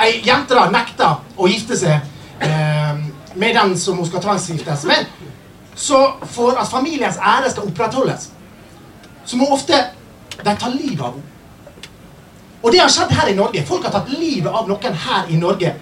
[0.00, 1.96] ei jente da nekter å gifte seg
[2.44, 3.02] eh,
[3.40, 5.08] med den som hun skal tvangsgiftes med,
[5.80, 8.30] så for at familiens ære skal opprettholdes,
[9.24, 9.76] så må ofte
[10.40, 11.29] de ta livet av henne.
[12.62, 13.64] Og det har skjedd her i Norge.
[13.66, 15.72] Folk har tatt livet av noen her i Norge.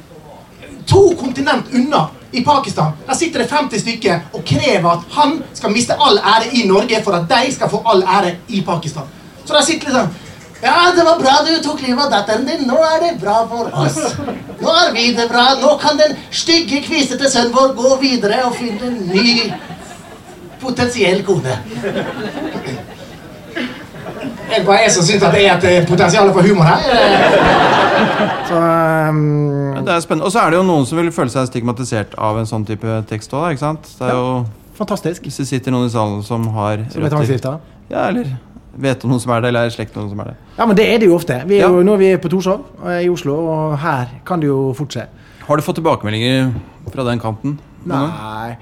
[0.88, 5.72] To kontinent unna, i Pakistan, der sitter det 50 stykker og krever at han skal
[5.72, 9.06] miste all ære i Norge for at de skal få all ære i Pakistan.
[9.44, 10.16] Så der sitter liksom
[10.62, 12.66] Ja, det var bra du tok livet av datteren din.
[12.66, 13.98] Nå er det bra for oss.
[14.60, 15.44] Nå er vi det bra.
[15.60, 19.52] Nå kan den stygge, kvisete sønnen vår gå videre og finne en ny
[20.60, 21.54] potensiell kone.
[24.48, 26.80] Er det bare jeg som syns det er et eh, potensial for humor her?
[28.48, 29.20] Så um...
[29.84, 30.24] Det er spennende.
[30.26, 33.00] Og så er det jo noen som vil føle seg stigmatisert av en sånn type
[33.10, 33.88] tekst òg, ikke sant?
[33.98, 34.28] Det er jo
[34.78, 35.26] fantastisk.
[35.28, 37.58] Hvis det sitter noen i salen som har Som er tvangsgifta.
[37.92, 38.36] Ja, eller
[38.78, 40.36] vet om noen som er det, eller er i slekt med noen som er det.
[40.58, 41.40] Ja, men det er det jo ofte.
[41.50, 41.70] Vi er Ja.
[41.72, 44.94] jo, nå er vi på Torshov eh, i Oslo, og her kan det jo fort
[44.94, 45.08] skje.
[45.48, 46.52] Har du fått tilbakemeldinger
[46.92, 47.58] fra den kanten?
[47.88, 48.10] noen?
[48.12, 48.56] Nei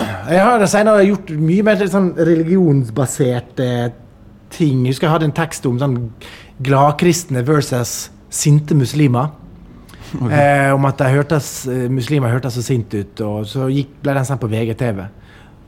[0.00, 3.68] Jeg har senere gjort mye mer sånn religionsbaserte
[4.54, 4.84] ting.
[4.84, 5.98] Jeg husker jeg hadde en tekst om sånn
[6.64, 9.32] gladkristne versus sinte muslimer.
[10.10, 14.14] Eh, om at de hørtes, eh, muslimer hørtes så sinte ut, og så gikk, ble
[14.16, 15.04] den sendt på VGTV.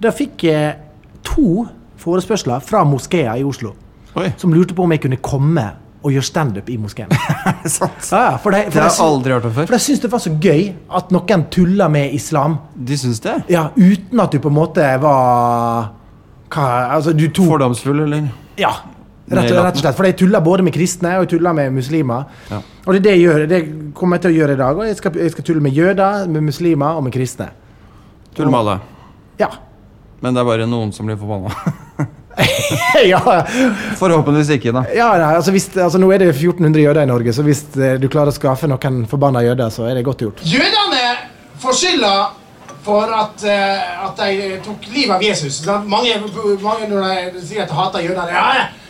[0.03, 0.75] Da fikk jeg
[1.23, 1.69] to
[2.03, 3.77] forespørsler fra moskeer i Oslo
[4.19, 5.65] Oi, som lurte på om jeg kunne komme
[6.03, 7.11] og gjøre standup i moskeen.
[7.63, 7.99] det sant?
[8.11, 9.75] Ja, for Det for har jeg aldri hørt om for før.
[9.75, 10.63] de syntes det var så gøy
[10.99, 12.59] at noen tulla med islam.
[12.75, 13.37] De syns det?
[13.53, 15.93] Ja, uten at du på en måte var
[16.53, 16.67] hva,
[16.99, 18.29] Altså, du tok Fordomsfull, eller?
[18.61, 18.73] Ja,
[19.31, 19.97] rett, rett og slett.
[19.97, 22.27] For jeg tuller både med kristne og jeg tuller med muslimer.
[22.51, 22.61] Ja.
[22.85, 23.47] Og det er det jeg gjør.
[23.49, 23.61] Det
[23.97, 24.81] kommer jeg til å gjøre i dag.
[24.81, 27.49] Og jeg skal, jeg skal tulle med jøder, med muslimer og med kristne.
[28.37, 28.81] Tulle med alle.
[29.41, 29.49] Ja.
[30.23, 31.55] Men det er bare noen som blir forbanna.
[33.13, 33.21] ja,
[33.99, 34.85] Forhåpentligvis ikke, da.
[34.97, 37.99] ja nei, altså, hvis, altså Nå er det 1400 jøder i Norge, så hvis eh,
[38.01, 40.41] du klarer å skaffe noen forbanna jøder, så er det godt gjort.
[40.49, 41.03] Jødene
[41.63, 42.15] får skylda
[42.83, 45.61] for at, eh, at de tok livet av Jesus.
[45.67, 46.17] Mange,
[46.63, 48.47] mange når de sier at de hater jøder Ja,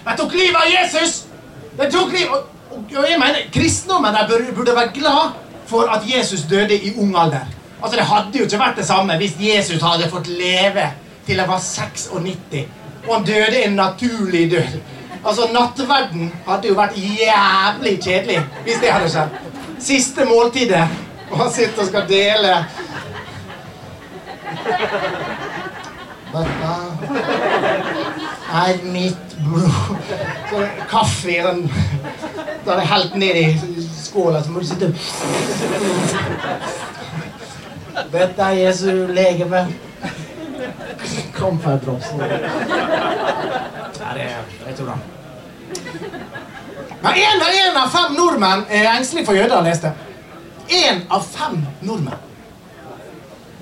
[0.06, 1.24] de tok livet av Jesus!
[1.72, 6.04] De tok liv, og, og jeg mener, Kristendommen de burde, burde være glad for at
[6.06, 7.48] Jesus døde i ung alder.
[7.82, 10.92] Altså, Det hadde jo ikke vært det samme hvis Jesus hadde fått leve
[11.26, 12.66] til han var 96,
[13.08, 14.78] og han døde en naturlig død.
[15.24, 19.36] Altså, Nattverden hadde jo vært jævlig kjedelig hvis det hadde skjedd.
[19.82, 20.86] Siste måltidet,
[21.30, 22.56] og han sitter og skal dele
[26.32, 26.72] Dette
[28.52, 29.96] er mitt blod.
[30.50, 31.64] Så kaffe i den
[32.64, 34.92] Da er det helt ned i skåla, så må du sitte
[38.12, 39.66] Dette er Jesu legeme.
[40.72, 42.22] For.
[44.02, 44.26] Ja, det
[44.66, 44.98] jeg tror det.
[47.02, 50.84] Men en, en av fem nordmenn er engstelig for jøder, leste jeg.
[50.86, 52.28] En av fem nordmenn.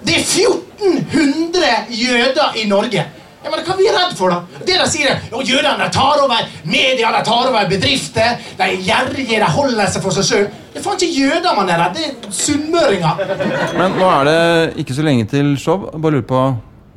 [0.05, 3.07] Det er 1400 jøder i Norge.
[3.41, 4.61] Ja, men Hva er vi redd for, da?
[4.69, 8.35] Det de sier er at jødene tar over media, de tar over bedrifter.
[8.59, 10.49] De er gjerrige, de holder seg for seg sjøl.
[10.75, 13.23] Det er faen ikke jøder man er redd, det er sunnmøringer.
[13.79, 14.41] Men nå er det
[14.85, 15.89] ikke så lenge til show.
[15.97, 16.43] Bare lurer på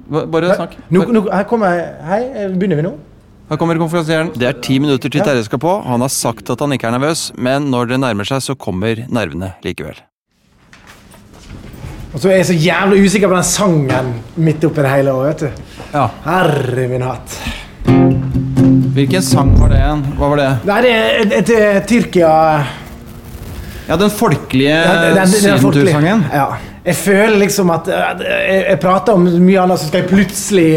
[0.09, 0.77] Bare snakk.
[0.91, 2.93] Nå, nå, her kommer Hei, begynner vi nå?
[3.49, 4.31] Her kommer konferansieren.
[4.39, 5.75] Det er ti minutter til Terje skal på.
[5.85, 9.03] Han har sagt at han ikke er nervøs, men når det nærmer seg, så kommer
[9.11, 9.99] nervene likevel.
[12.13, 15.13] Og så er jeg så jævlig usikker på den sangen midt oppi det hele.
[15.15, 15.63] òg, vet du.
[15.93, 16.07] Ja.
[16.27, 17.37] Herre min hatt.
[18.93, 20.03] Hvilken sang var det igjen?
[20.19, 20.49] Hva var det?
[20.69, 22.33] Nei, det er et, et, et Tyrkia
[23.87, 24.77] Ja, den folkelige
[25.33, 26.23] sydentursangen.
[26.31, 26.45] Ja.
[26.86, 30.67] Jeg føler liksom at at Jeg, jeg prater om mye annet, så skal jeg plutselig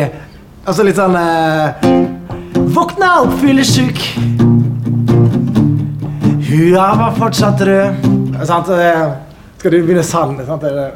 [0.66, 1.87] Altså litt sånn eh,
[2.77, 4.01] Våkna opp fyllesyk.
[6.47, 8.07] Hua var fortsatt rød.
[8.47, 8.69] Sant?
[8.75, 9.05] eh,
[9.59, 10.35] Skal du begynne sann?
[10.47, 10.64] Sant?
[10.66, 10.90] Er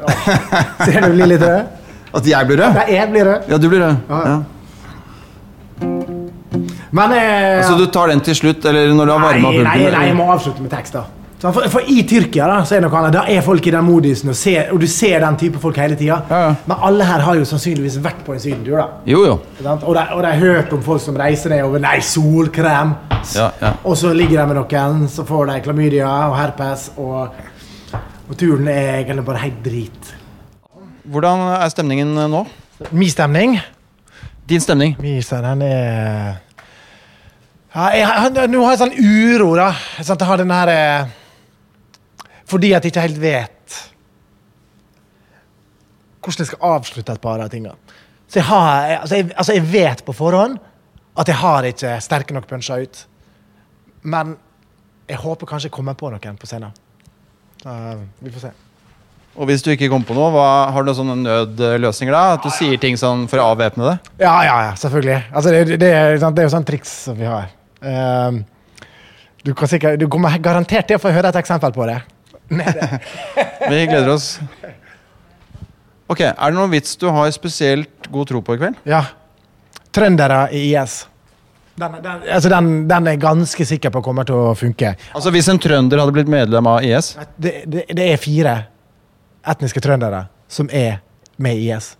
[0.85, 1.71] Ser du blir litt rød?
[2.19, 2.75] At jeg blir rød?
[2.75, 3.47] Nei, jeg blir rød.
[3.49, 3.95] Ja, du blir rød.
[4.11, 4.35] Ja.
[6.91, 9.57] Men eh, Så du tar den til slutt, eller når du har Nei, varma nei,
[9.63, 9.93] pulten?
[9.95, 10.93] nei, jeg må avslutte med tekst.
[10.99, 11.07] da
[11.49, 13.15] for, for i Tyrkia da, så er noe annet.
[13.15, 15.95] Da er folk i den modisen, og, ser, og du ser den type folk hele
[15.97, 16.19] tida.
[16.29, 16.51] Ja, ja.
[16.69, 18.77] Men alle her har jo sannsynligvis vært på en sydentur.
[18.77, 19.39] da Jo, jo.
[19.79, 22.93] Og de, har hørt om folk som reiser ned over Nei, solkrem!
[23.33, 23.71] Ja, ja.
[23.85, 27.33] Og så ligger de med noen, så får de klamydia og herpes, og,
[28.29, 30.13] og turen er egentlig bare helt drit.
[31.09, 32.43] Hvordan er stemningen nå?
[32.91, 33.57] Min stemning
[34.49, 34.93] Din stemning?
[35.01, 36.37] Min stemning, er
[37.71, 39.69] ja, jeg, har- Nå har jeg sånn uro, da.
[39.97, 41.11] Jeg har den her eh,
[42.51, 43.79] Fordi at jeg ikke helt vet
[46.21, 47.73] hvordan jeg skal avslutte et par av tingene.
[48.29, 50.59] Så jeg har altså, jeg, altså jeg vet på forhånd
[51.19, 52.99] at jeg har ikke sterke nok punsjer ut.
[54.07, 54.35] Men
[55.09, 56.75] jeg håper kanskje jeg kommer på noen på scenen.
[57.65, 58.51] Uh, vi får se.
[59.35, 62.23] Og hvis du ikke kommer på noe, hva, har du noen sånne nødløsninger da?
[62.35, 63.97] At du sier ting sånn for å avvæpne det?
[64.23, 65.19] Ja, ja, ja, selvfølgelig.
[65.31, 67.51] Altså, det, det, er, det er jo sånn triks som vi har.
[67.81, 68.41] Uh,
[69.45, 72.01] du, kan sikkert, du kommer garantert til å få høre et eksempel på det.
[72.51, 72.99] Nede.
[73.71, 74.33] Vi gleder oss.
[76.11, 78.79] Ok, Er det noen vits du har spesielt god tro på i kveld?
[78.89, 79.05] Ja.
[79.95, 81.05] Trøndere i IS.
[81.79, 84.91] Den, den, altså den, den er jeg ganske sikker på kommer til å funke.
[85.15, 88.57] Altså Hvis en trønder hadde blitt medlem av IS Det, det, det er fire
[89.47, 90.99] etniske trøndere som er
[91.41, 91.93] med i IS.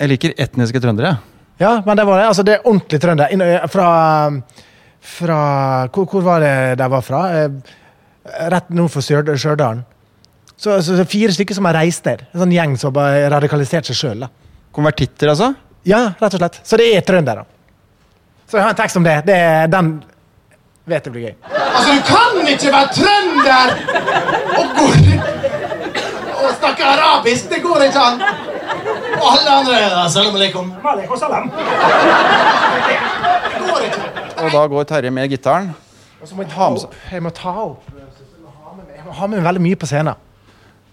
[0.00, 1.12] Jeg liker etniske trøndere.
[1.60, 2.24] Ja, men det var det.
[2.32, 3.30] Altså, det er ordentlig trønder.
[3.36, 3.86] Eh, Fra,
[5.12, 5.38] fra
[5.92, 7.20] hvor, hvor var det de var fra?
[8.24, 9.82] Rett nord for Sjør Stjørdal.
[10.56, 12.22] Så, så, så fire stykker som har reist der.
[12.32, 14.26] En sånn gjeng som har radikalisert seg sjøl.
[14.72, 15.48] Konvertitter, altså.
[15.88, 16.60] Ja, rett og slett.
[16.62, 17.42] Så det er trøndere.
[18.46, 19.16] Så jeg har en tekst om det.
[19.26, 19.90] det er, den
[20.86, 21.34] vet jeg blir gøy.
[21.50, 23.68] Altså, du kan ikke være trønder
[24.60, 24.86] og gå
[26.42, 27.50] og snakke arabisk.
[27.50, 28.22] Det går ikke an.
[29.18, 30.72] Og alle andre Salam aleikum.
[30.84, 31.50] og salam.
[32.86, 32.98] Det
[33.66, 34.02] går ikke.
[34.42, 35.72] Og da går Terje med gitaren.
[36.22, 36.92] Og så må jeg ta opp.
[37.10, 37.86] Jeg må ta opp.
[38.94, 40.14] Jeg må ha med veldig mye på scenen.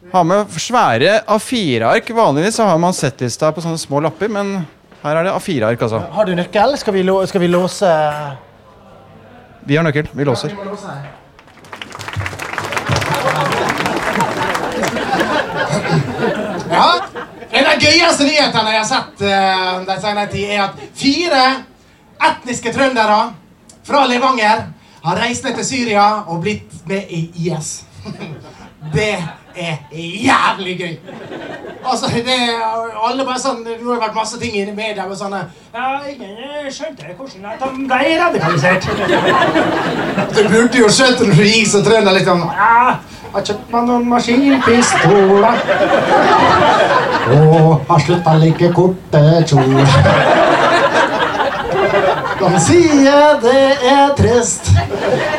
[0.09, 2.09] Ha med svære A4-ark.
[2.17, 4.55] Vanligvis så har man settlista på sånne små lapper, men
[5.03, 5.99] her er det A4-ark, altså.
[6.15, 6.73] Har du nøkkel?
[6.81, 7.91] Skal vi, skal vi låse
[9.69, 10.09] Vi har nøkkel.
[10.17, 10.49] Vi låser.
[10.49, 11.05] Vi må låse her.
[16.73, 16.89] Ja.
[17.51, 21.45] En av de gøyeste nyhetene jeg har sett uh, den senere tid, er at fire
[22.31, 23.21] etniske trøndere
[23.85, 24.67] fra Levanger
[25.03, 27.83] har reist ned til Syria og blitt med i IS.
[28.93, 29.15] Det
[29.55, 30.97] er jævlig gøy.
[31.85, 32.35] Altså, det
[33.07, 35.39] alle bare sånn, Det har vært masse ting i media med sånne
[35.73, 38.87] Ja, ingen skjønte hvordan de ble radikalisert.
[40.35, 42.99] Du burde jo skjønt det når du gikk som trønder litt sånn Ja,
[43.33, 45.63] har kjøpt meg noen maskinpistoler.
[47.39, 50.47] Og har slutta like korte kjoler.
[52.39, 54.69] De sier det er trist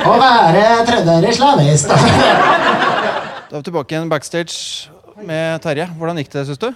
[0.04, 1.88] å være trønderislamist.
[1.88, 4.90] Da er vi tilbake igjen backstage
[5.24, 5.86] med Terje.
[5.96, 6.68] Hvordan gikk det, syns du?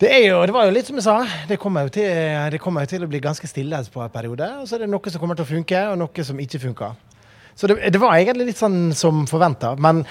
[0.00, 1.16] Det, er jo, det var jo litt som jeg sa.
[1.48, 2.10] Det kommer jo til,
[2.52, 4.50] det kommer jo til å bli ganske stille på en periode.
[4.60, 6.96] Og så er det noe som kommer til å funke, og noe som ikke funker.
[7.56, 9.72] Så det, det var egentlig litt sånn som forventa.
[9.80, 10.04] Men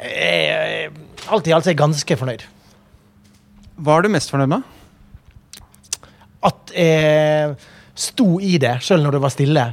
[0.00, 0.90] jeg,
[1.28, 2.48] alt i alt er jeg ganske fornøyd.
[3.84, 4.73] Hva er du mest fornøyd med?
[6.44, 7.56] At jeg
[7.94, 9.64] sto i det, sjøl når det var stille.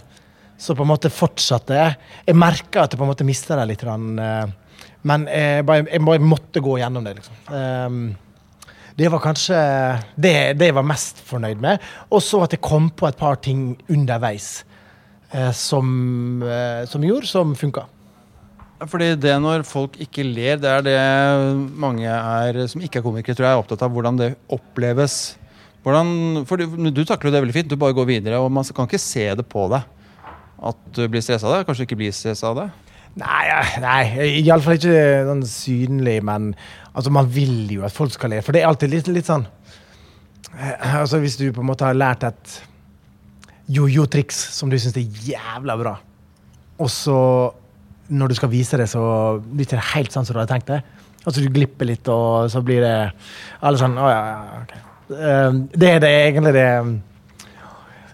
[0.62, 1.96] Så på en måte fortsatte jeg.
[2.28, 3.84] Jeg merka at jeg på en måte mista det litt.
[3.84, 4.52] eh,
[5.04, 7.34] Men jeg bare, jeg bare måtte gå gjennom det, liksom.
[7.52, 8.16] Ehm,
[8.96, 9.56] Det var kanskje
[10.20, 11.80] det, det jeg var mest fornøyd med.
[12.12, 14.64] Og så at jeg kom på et par ting underveis
[15.34, 17.86] eh, som, eh, som gjorde som funka.
[18.86, 21.00] Fordi det når folk ikke ler, det er det
[21.78, 25.38] mange er, som ikke er komikere, tror jeg er opptatt av hvordan det oppleves.
[25.82, 27.72] Hvordan, for du, du takler det veldig fint.
[27.72, 29.88] Du bare går videre, og man kan ikke se det på deg
[30.62, 31.66] at du blir stressa av det.
[31.66, 32.68] Kanskje du ikke blir stressa av det.
[33.20, 33.46] Nei,
[33.84, 34.02] nei
[34.40, 36.52] iallfall ikke sånn synlig, men
[36.94, 38.44] altså, man vil jo at folk skal le.
[38.46, 39.44] For det er alltid litt, litt sånn
[40.56, 42.54] eh, Altså Hvis du på en måte har lært et
[43.72, 45.96] jojo-triks som du syns er jævla bra,
[46.82, 47.18] og så
[48.12, 49.02] når du skal vise det, så
[49.40, 50.82] blir det ikke helt sånn som du hadde tenkt det.
[51.22, 52.96] Altså Du glipper litt, og så blir det
[53.62, 54.91] alle sånn Å ja, ja, ok.
[55.12, 56.70] Eh, Det er det, egentlig det,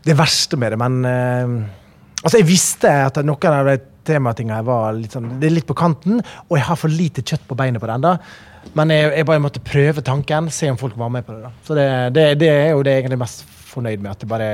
[0.08, 1.58] det verste med det, men eh,
[2.24, 3.76] Altså, jeg visste at noen av de
[4.08, 7.44] tematingene var litt, sånn, det er litt på kanten, og jeg har for lite kjøtt
[7.48, 8.02] på beinet på den.
[8.04, 8.16] da.
[8.76, 11.44] Men jeg, jeg bare måtte prøve tanken, se om folk var med på det.
[11.46, 11.52] da.
[11.64, 11.86] Så det,
[12.18, 14.12] det, det er jo det jeg egentlig mest fornøyd med.
[14.12, 14.50] At jeg bare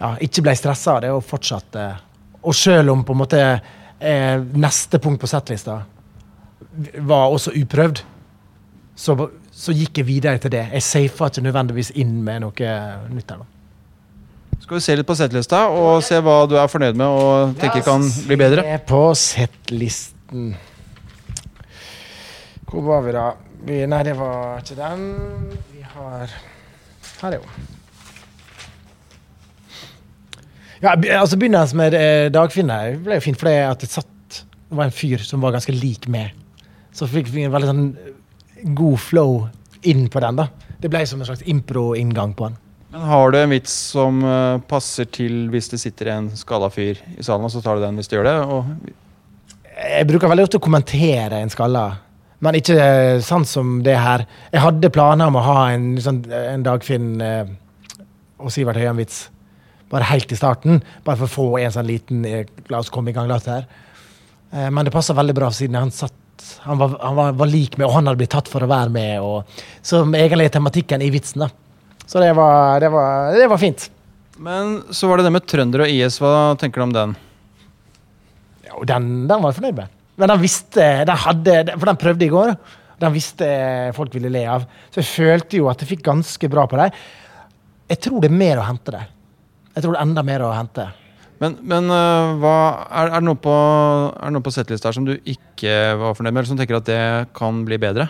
[0.00, 1.84] ja, ikke ble stressa av det, og fortsatte.
[2.42, 5.82] Og selv om på en måte eh, neste punkt på settlista
[7.06, 8.02] var også uprøvd,
[8.98, 9.14] så,
[9.54, 10.64] så gikk jeg videre til det.
[10.74, 12.70] Jeg safa ikke nødvendigvis inn med noe
[13.14, 13.42] nytt her.
[13.42, 17.54] nå Skal vi se litt på settlista og se hva du er fornøyd med og
[17.60, 18.64] tenker kan bli bedre?
[18.66, 20.54] Se på settlisten.
[22.70, 23.28] Hvor var vi, da?
[23.64, 25.06] Vi, nei, det var ikke den.
[25.70, 26.34] Vi har
[27.22, 27.70] Her er hun.
[30.82, 34.10] Ja, altså Begynnelsen med eh, Dagfinn her ble jo fint, for det at det satt
[34.74, 36.34] det var en fyr som var ganske lik meg.
[36.94, 37.84] Så fikk vi en veldig sånn
[38.64, 39.48] god flow
[39.82, 40.36] inn på den.
[40.36, 40.48] da.
[40.80, 42.56] Det ble som en slags impro-inngang på den.
[42.94, 47.00] Men Har du en vits som eh, passer til hvis det sitter en skalla fyr
[47.18, 48.34] i salen, og så tar du den hvis du gjør det?
[48.46, 48.68] Og
[49.74, 51.88] Jeg bruker veldig ofte å kommentere en skalla,
[52.44, 52.76] men ikke
[53.24, 54.26] sant sånn som det her.
[54.52, 57.50] Jeg hadde planer om å ha en, sånn, en Dagfinn eh,
[58.38, 59.24] og Sivert Høyem-vits
[59.90, 60.78] bare helt i starten.
[61.04, 63.66] Bare for å få en sånn liten eh, La oss komme i gang latter.
[64.54, 64.70] her.
[64.70, 66.13] men det passa veldig bra, siden han satt
[66.64, 68.92] han var, han var, var lik med, og han hadde blitt tatt for å være
[68.92, 69.20] med.
[69.20, 71.44] Og, som egentlig er tematikken i vitsen.
[71.44, 71.50] da.
[72.08, 73.90] Så det var, det var, det var fint.
[74.40, 76.16] Men så var det det med trønder og IS.
[76.22, 77.12] Hva tenker du om den?
[78.70, 79.92] Jo, den, den var jeg fornøyd med.
[80.20, 82.54] Men den visste den hadde, For den prøvde i går.
[83.02, 83.46] Den visste
[83.96, 84.64] folk ville le av.
[84.88, 86.96] Så jeg følte jo at jeg fikk ganske bra på dem.
[87.92, 89.08] Jeg tror det er mer å hente der.
[89.74, 90.86] Jeg tror det er enda mer å hente.
[91.44, 92.56] Men, men øh, hva,
[92.88, 93.54] er, er det noe på,
[94.16, 97.02] er på settlista som du ikke var fornøyd med, eller som tenker at det
[97.36, 98.08] kan bli bedre?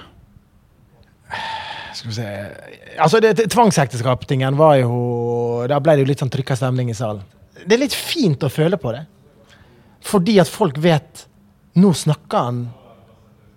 [1.94, 2.29] Skal vi se
[3.01, 3.18] Altså,
[3.51, 4.94] Tvangsekteskap-tingen var jo
[5.70, 7.25] Da ble det jo litt sånn trykka stemning i salen.
[7.64, 9.03] Det er litt fint å føle på det.
[10.05, 11.27] Fordi at folk vet
[11.81, 12.64] Nå snakker han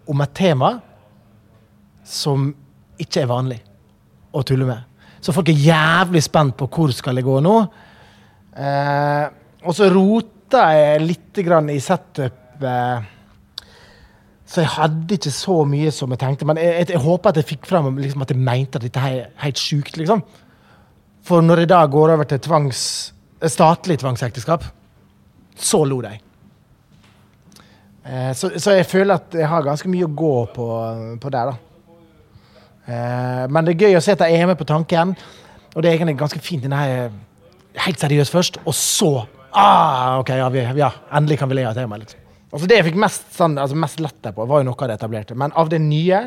[0.10, 0.78] om et tema
[2.08, 2.48] som
[2.98, 3.58] ikke er vanlig
[4.34, 4.86] å tulle med.
[5.22, 7.56] Så folk er jævlig spent på hvor skal det gå nå.
[8.56, 9.26] Eh,
[9.68, 12.64] og så rota jeg litt i setup.
[12.64, 13.08] Eh,
[14.48, 16.48] så jeg hadde ikke så mye som jeg tenkte.
[16.48, 19.04] Men jeg, jeg, jeg håper at jeg fikk fram liksom, at jeg mente at dette
[19.04, 20.00] er helt sjukt.
[20.00, 20.24] Liksom.
[21.28, 22.82] For når jeg da går over til tvangs,
[23.42, 24.64] eh, statlig tvangsekteskap,
[25.58, 26.16] så lo de.
[28.08, 30.68] Eh, så, så, jeg føler at jeg har ganske mye å gå på,
[31.20, 32.04] på der, da.
[32.88, 35.12] Eh, men det er gøy å se at jeg er med på tanken,
[35.74, 36.64] og det er egentlig ganske fint.
[36.64, 37.10] Denne
[37.84, 39.12] helt seriøst først, og så
[39.52, 42.06] ah, OK, ja, vi, ja, endelig kan vi le av temaet.
[42.06, 42.24] Liksom.
[42.48, 44.98] Altså det jeg fikk mest, sånn, altså mest latter på, var jo noe av det
[45.00, 45.38] etablerte.
[45.40, 46.22] Men av det nye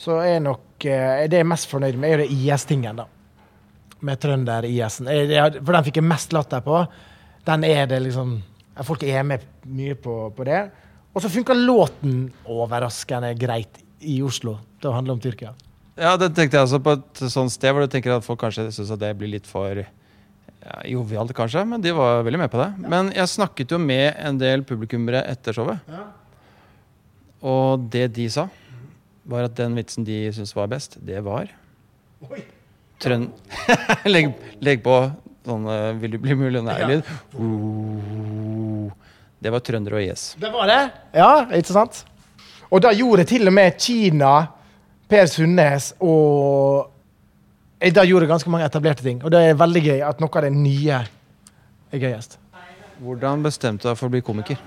[0.00, 3.06] så er nok eh, Det jeg er mest fornøyd med, er jo det IS-tingen, da.
[4.04, 5.08] Med trønder-IS-en.
[5.60, 6.82] For den fikk jeg mest latter på.
[7.46, 8.40] Den er det liksom
[8.84, 10.64] Folk er med mye på, på det.
[11.14, 15.52] Og så funker låten overraskende greit i Oslo til å handle om Tyrkia.
[15.94, 18.66] Ja, det tenkte jeg også på et sånt sted hvor du tenker at folk kanskje
[18.74, 19.78] syns det blir litt for
[20.64, 22.70] ja, jovialt, kanskje, men de var veldig med på det.
[22.88, 25.82] Men jeg snakket jo med en del publikummere etter showet.
[25.90, 26.06] Ja.
[27.44, 28.46] Og det de sa,
[29.28, 31.52] var at den vitsen de syntes var best, det var
[32.24, 32.40] Oi.
[33.02, 33.26] Trøn...
[34.14, 34.30] legg,
[34.64, 34.96] legg på
[35.44, 37.04] sånn uh, 'Vil du bli millionær'-lyd.
[37.36, 38.88] Uh,
[39.44, 40.22] det var trøndere og IS.
[40.40, 40.80] Det var det?
[41.12, 42.00] Ja, ikke sant?
[42.72, 44.32] Og da gjorde til og med Kina,
[45.10, 46.93] Per Sundnes og
[47.80, 49.20] jeg Da gjorde ganske mange etablerte ting.
[49.24, 51.00] Og det er veldig gøy at noe av det nye
[51.92, 52.38] er gøyest.
[53.02, 54.60] Hvordan bestemte du deg for å bli komiker?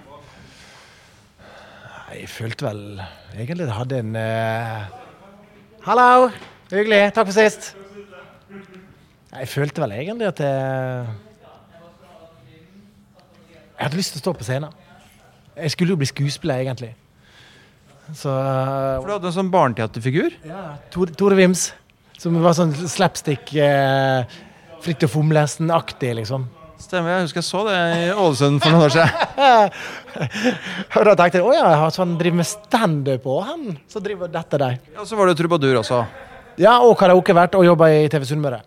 [2.11, 2.81] Jeg følte vel
[3.35, 4.85] egentlig det hadde en uh...
[5.87, 6.29] Hallo!
[6.71, 7.13] Hyggelig.
[7.15, 7.71] Takk for sist.
[9.31, 11.07] Jeg følte vel egentlig at jeg
[13.77, 14.71] Jeg hadde lyst til å stå på scenen.
[15.57, 16.95] Jeg skulle jo bli skuespiller, egentlig.
[18.15, 20.33] Så For du hadde en sånn barneteaterfigur?
[20.47, 21.69] ja, Tore, Tore Vims.
[22.17, 24.37] Som var sånn slapstick eh,
[24.87, 26.47] og Fomlesen-aktig, liksom.
[26.77, 29.73] Stemmer, jeg husker jeg så det i Ålesund for noen år siden.
[30.97, 34.29] Og da tenkte jeg å ja, så han driver med standup òg, han Så driver
[34.31, 34.77] dette der.
[35.01, 36.03] Og så var du trubadur også.
[36.61, 38.61] Ja, og karaokevert, og jobba i TV Sunnmøre.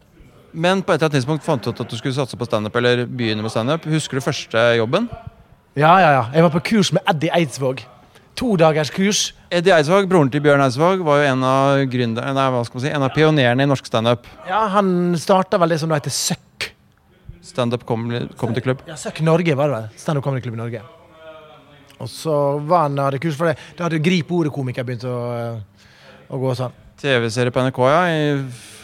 [0.50, 2.74] Men på et eller annet tidspunkt fant du ut at du skulle satse på standup,
[2.82, 3.86] eller begynne med standup.
[3.90, 5.06] Husker du første jobben?
[5.78, 6.24] Ja, ja, ja.
[6.34, 7.84] Jeg var på kurs med Eddie Eidsvåg.
[8.38, 9.33] To dagers kurs.
[9.51, 12.85] Eddie Eidsvåg, broren til Bjørn Eidsvåg, var jo en av, gründer, nei, hva skal man
[12.85, 14.29] si, en av pionerene i norsk standup.
[14.49, 16.71] Ja, Han starta vel det som da heter Søkk.
[17.45, 18.62] Standup Comedy Club.
[18.62, 18.83] klubb.
[18.87, 19.88] Ja, Søkk Norge var det vel.
[19.99, 20.83] Standup Comedy Club i Norge.
[22.01, 23.59] Og så var han hadde kurs for det.
[23.77, 25.16] Da hadde Grip ordet-komiker begynt å,
[26.31, 26.77] å gå sånn.
[27.01, 28.35] TV-serie på NRK, ja, i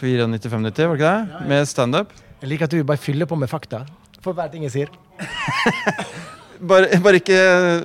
[0.01, 1.43] 94-95, var det ikke det?
[1.49, 2.13] Med standup.
[2.41, 3.85] Jeg liker at du bare fyller på med fakta
[4.21, 4.89] for hver ting jeg sier.
[6.57, 7.37] Bare, bare ikke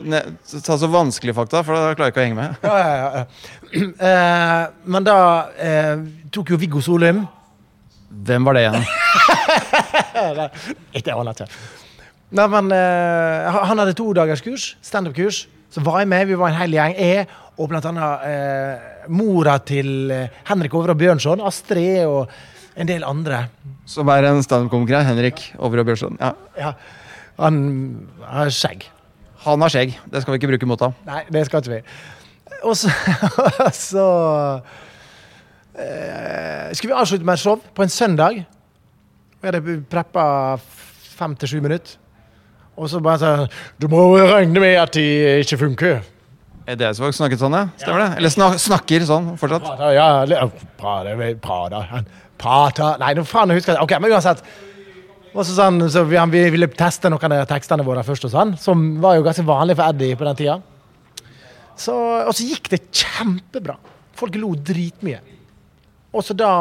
[0.08, 0.20] ne,
[0.64, 2.64] ta så vanskelige fakta, for da klarer jeg ikke å henge med.
[2.64, 3.24] Ja, ja, ja.
[3.72, 5.16] Eh, men da
[5.56, 7.22] eh, tok jo Viggo Solheim
[8.12, 8.82] Hvem var det igjen?
[10.98, 11.46] Ikke aner ikke.
[12.36, 15.46] Nei, men eh, han hadde to dagers kurs, standup-kurs.
[15.72, 16.94] Så var jeg med, vi var en hel gjeng.
[17.00, 22.32] Jeg og blant annet eh, mora til eh, Henrik Overå Bjørnson, Astrid og
[22.76, 23.46] en del andre.
[23.88, 25.04] Som er en standup-komiker.
[25.08, 26.16] Henrik Overå Bjørnson.
[26.20, 26.32] Ja.
[26.60, 26.72] Ja,
[27.38, 27.56] han
[28.26, 28.84] har skjegg.
[29.46, 29.96] Han har skjegg.
[30.12, 30.94] Det skal vi ikke bruke mot ham.
[31.08, 31.80] Nei, det skal ikke vi.
[32.62, 32.92] Og så,
[33.74, 34.06] så
[35.74, 38.44] eh, Skulle vi avslutte med et show på en søndag.
[39.42, 40.24] Vi hadde preppa
[41.16, 41.98] fem til sju minutter.
[42.78, 45.04] Og så bare sånn Du må regne med at de
[45.42, 46.02] ikke funker.
[46.62, 47.64] Eddie Eidsvåg snakket sånn, ja?
[47.80, 48.10] Stemmer det?
[48.20, 49.64] Eller snak, snakker sånn fortsatt?
[49.66, 50.46] Prater, ja,
[50.78, 51.24] prater,
[52.38, 53.82] prater Nei, nå faen, jeg husker det.
[53.82, 54.44] Ok, men uansett.
[55.32, 58.52] Og så sånn, så vi, vi ville teste noen av tekstene våre først, og sånn,
[58.60, 60.58] som var jo ganske vanlig for Eddie på den tida.
[61.78, 63.78] Så, og så gikk det kjempebra.
[64.18, 65.22] Folk lo dritmye.
[66.12, 66.52] Og så da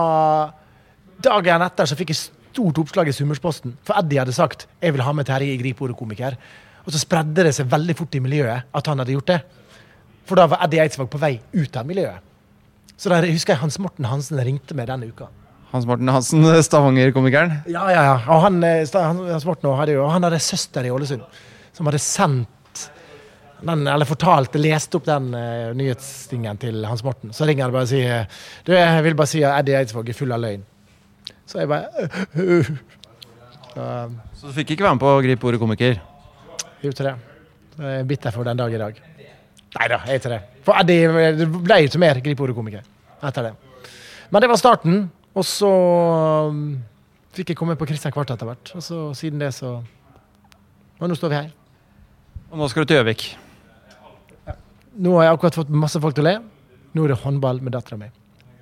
[1.22, 5.04] Dagen etter så fikk jeg stort oppslag i Summersposten, for Eddie hadde sagt 'jeg vil
[5.06, 6.38] ha med Terje i Gripeordet-komiker'.
[6.86, 9.42] Og så spredde det seg veldig fort i miljøet at han hadde gjort det.
[10.26, 12.20] For da var Eddie Eidsvåg på vei ut av miljøet.
[12.98, 15.28] Så da husker jeg Hans Morten Hansen ringte meg denne uka.
[15.72, 17.62] Hans Morten Hansen, Stavanger-komikeren.
[17.72, 18.18] Ja, ja, ja.
[18.34, 21.24] Og han, eh, Hans Morten hadde jo, han hadde søster i Ålesund
[21.76, 22.88] som hadde sendt
[23.62, 27.34] den, eller fortalt, lest opp den uh, nyhetstingen til Hans Morten.
[27.34, 28.26] Så ringer han bare og sier
[28.66, 30.64] Du, jeg vil bare si at Eddie Eidsvåg er full av løgn.
[31.46, 32.08] Så jeg bare
[33.74, 33.86] så,
[34.40, 36.02] Så du fikk ikke være med på å gripe ordet komiker?
[36.82, 37.16] Jo, til det.
[37.78, 39.02] Jeg er bitter for den dag i dag.
[39.72, 40.42] Nei da, jeg er ikke det.
[40.66, 42.84] For Eddie, det ble ikke mer gripe ordet-komiker
[43.30, 43.52] etter det.
[44.34, 45.72] Men det var starten, og så
[46.52, 46.64] um,
[47.36, 48.74] fikk jeg komme på Kristian Kvart etter hvert.
[48.76, 49.80] Og så siden det, så
[51.02, 51.52] Og nå står vi her.
[52.52, 53.24] Og nå skal du til Gjøvik.
[55.02, 56.36] Nå har jeg akkurat fått masse folk til å le.
[56.94, 58.10] Nå er det håndball med dattera mi.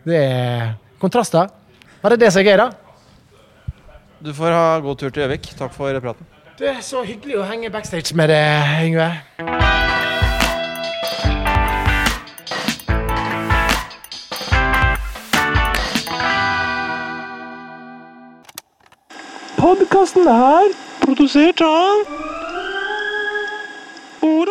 [0.06, 1.50] Det er kontraster.
[2.00, 2.70] Er det som er gøy, da.
[4.24, 5.52] Du får ha god tur til Gjøvik.
[5.60, 6.30] Takk for praten.
[6.60, 10.09] Det er så hyggelig å henge backstage med deg, Yngve.
[19.70, 20.72] Podkasten er
[21.04, 22.00] produsert av
[24.26, 24.49] Ordet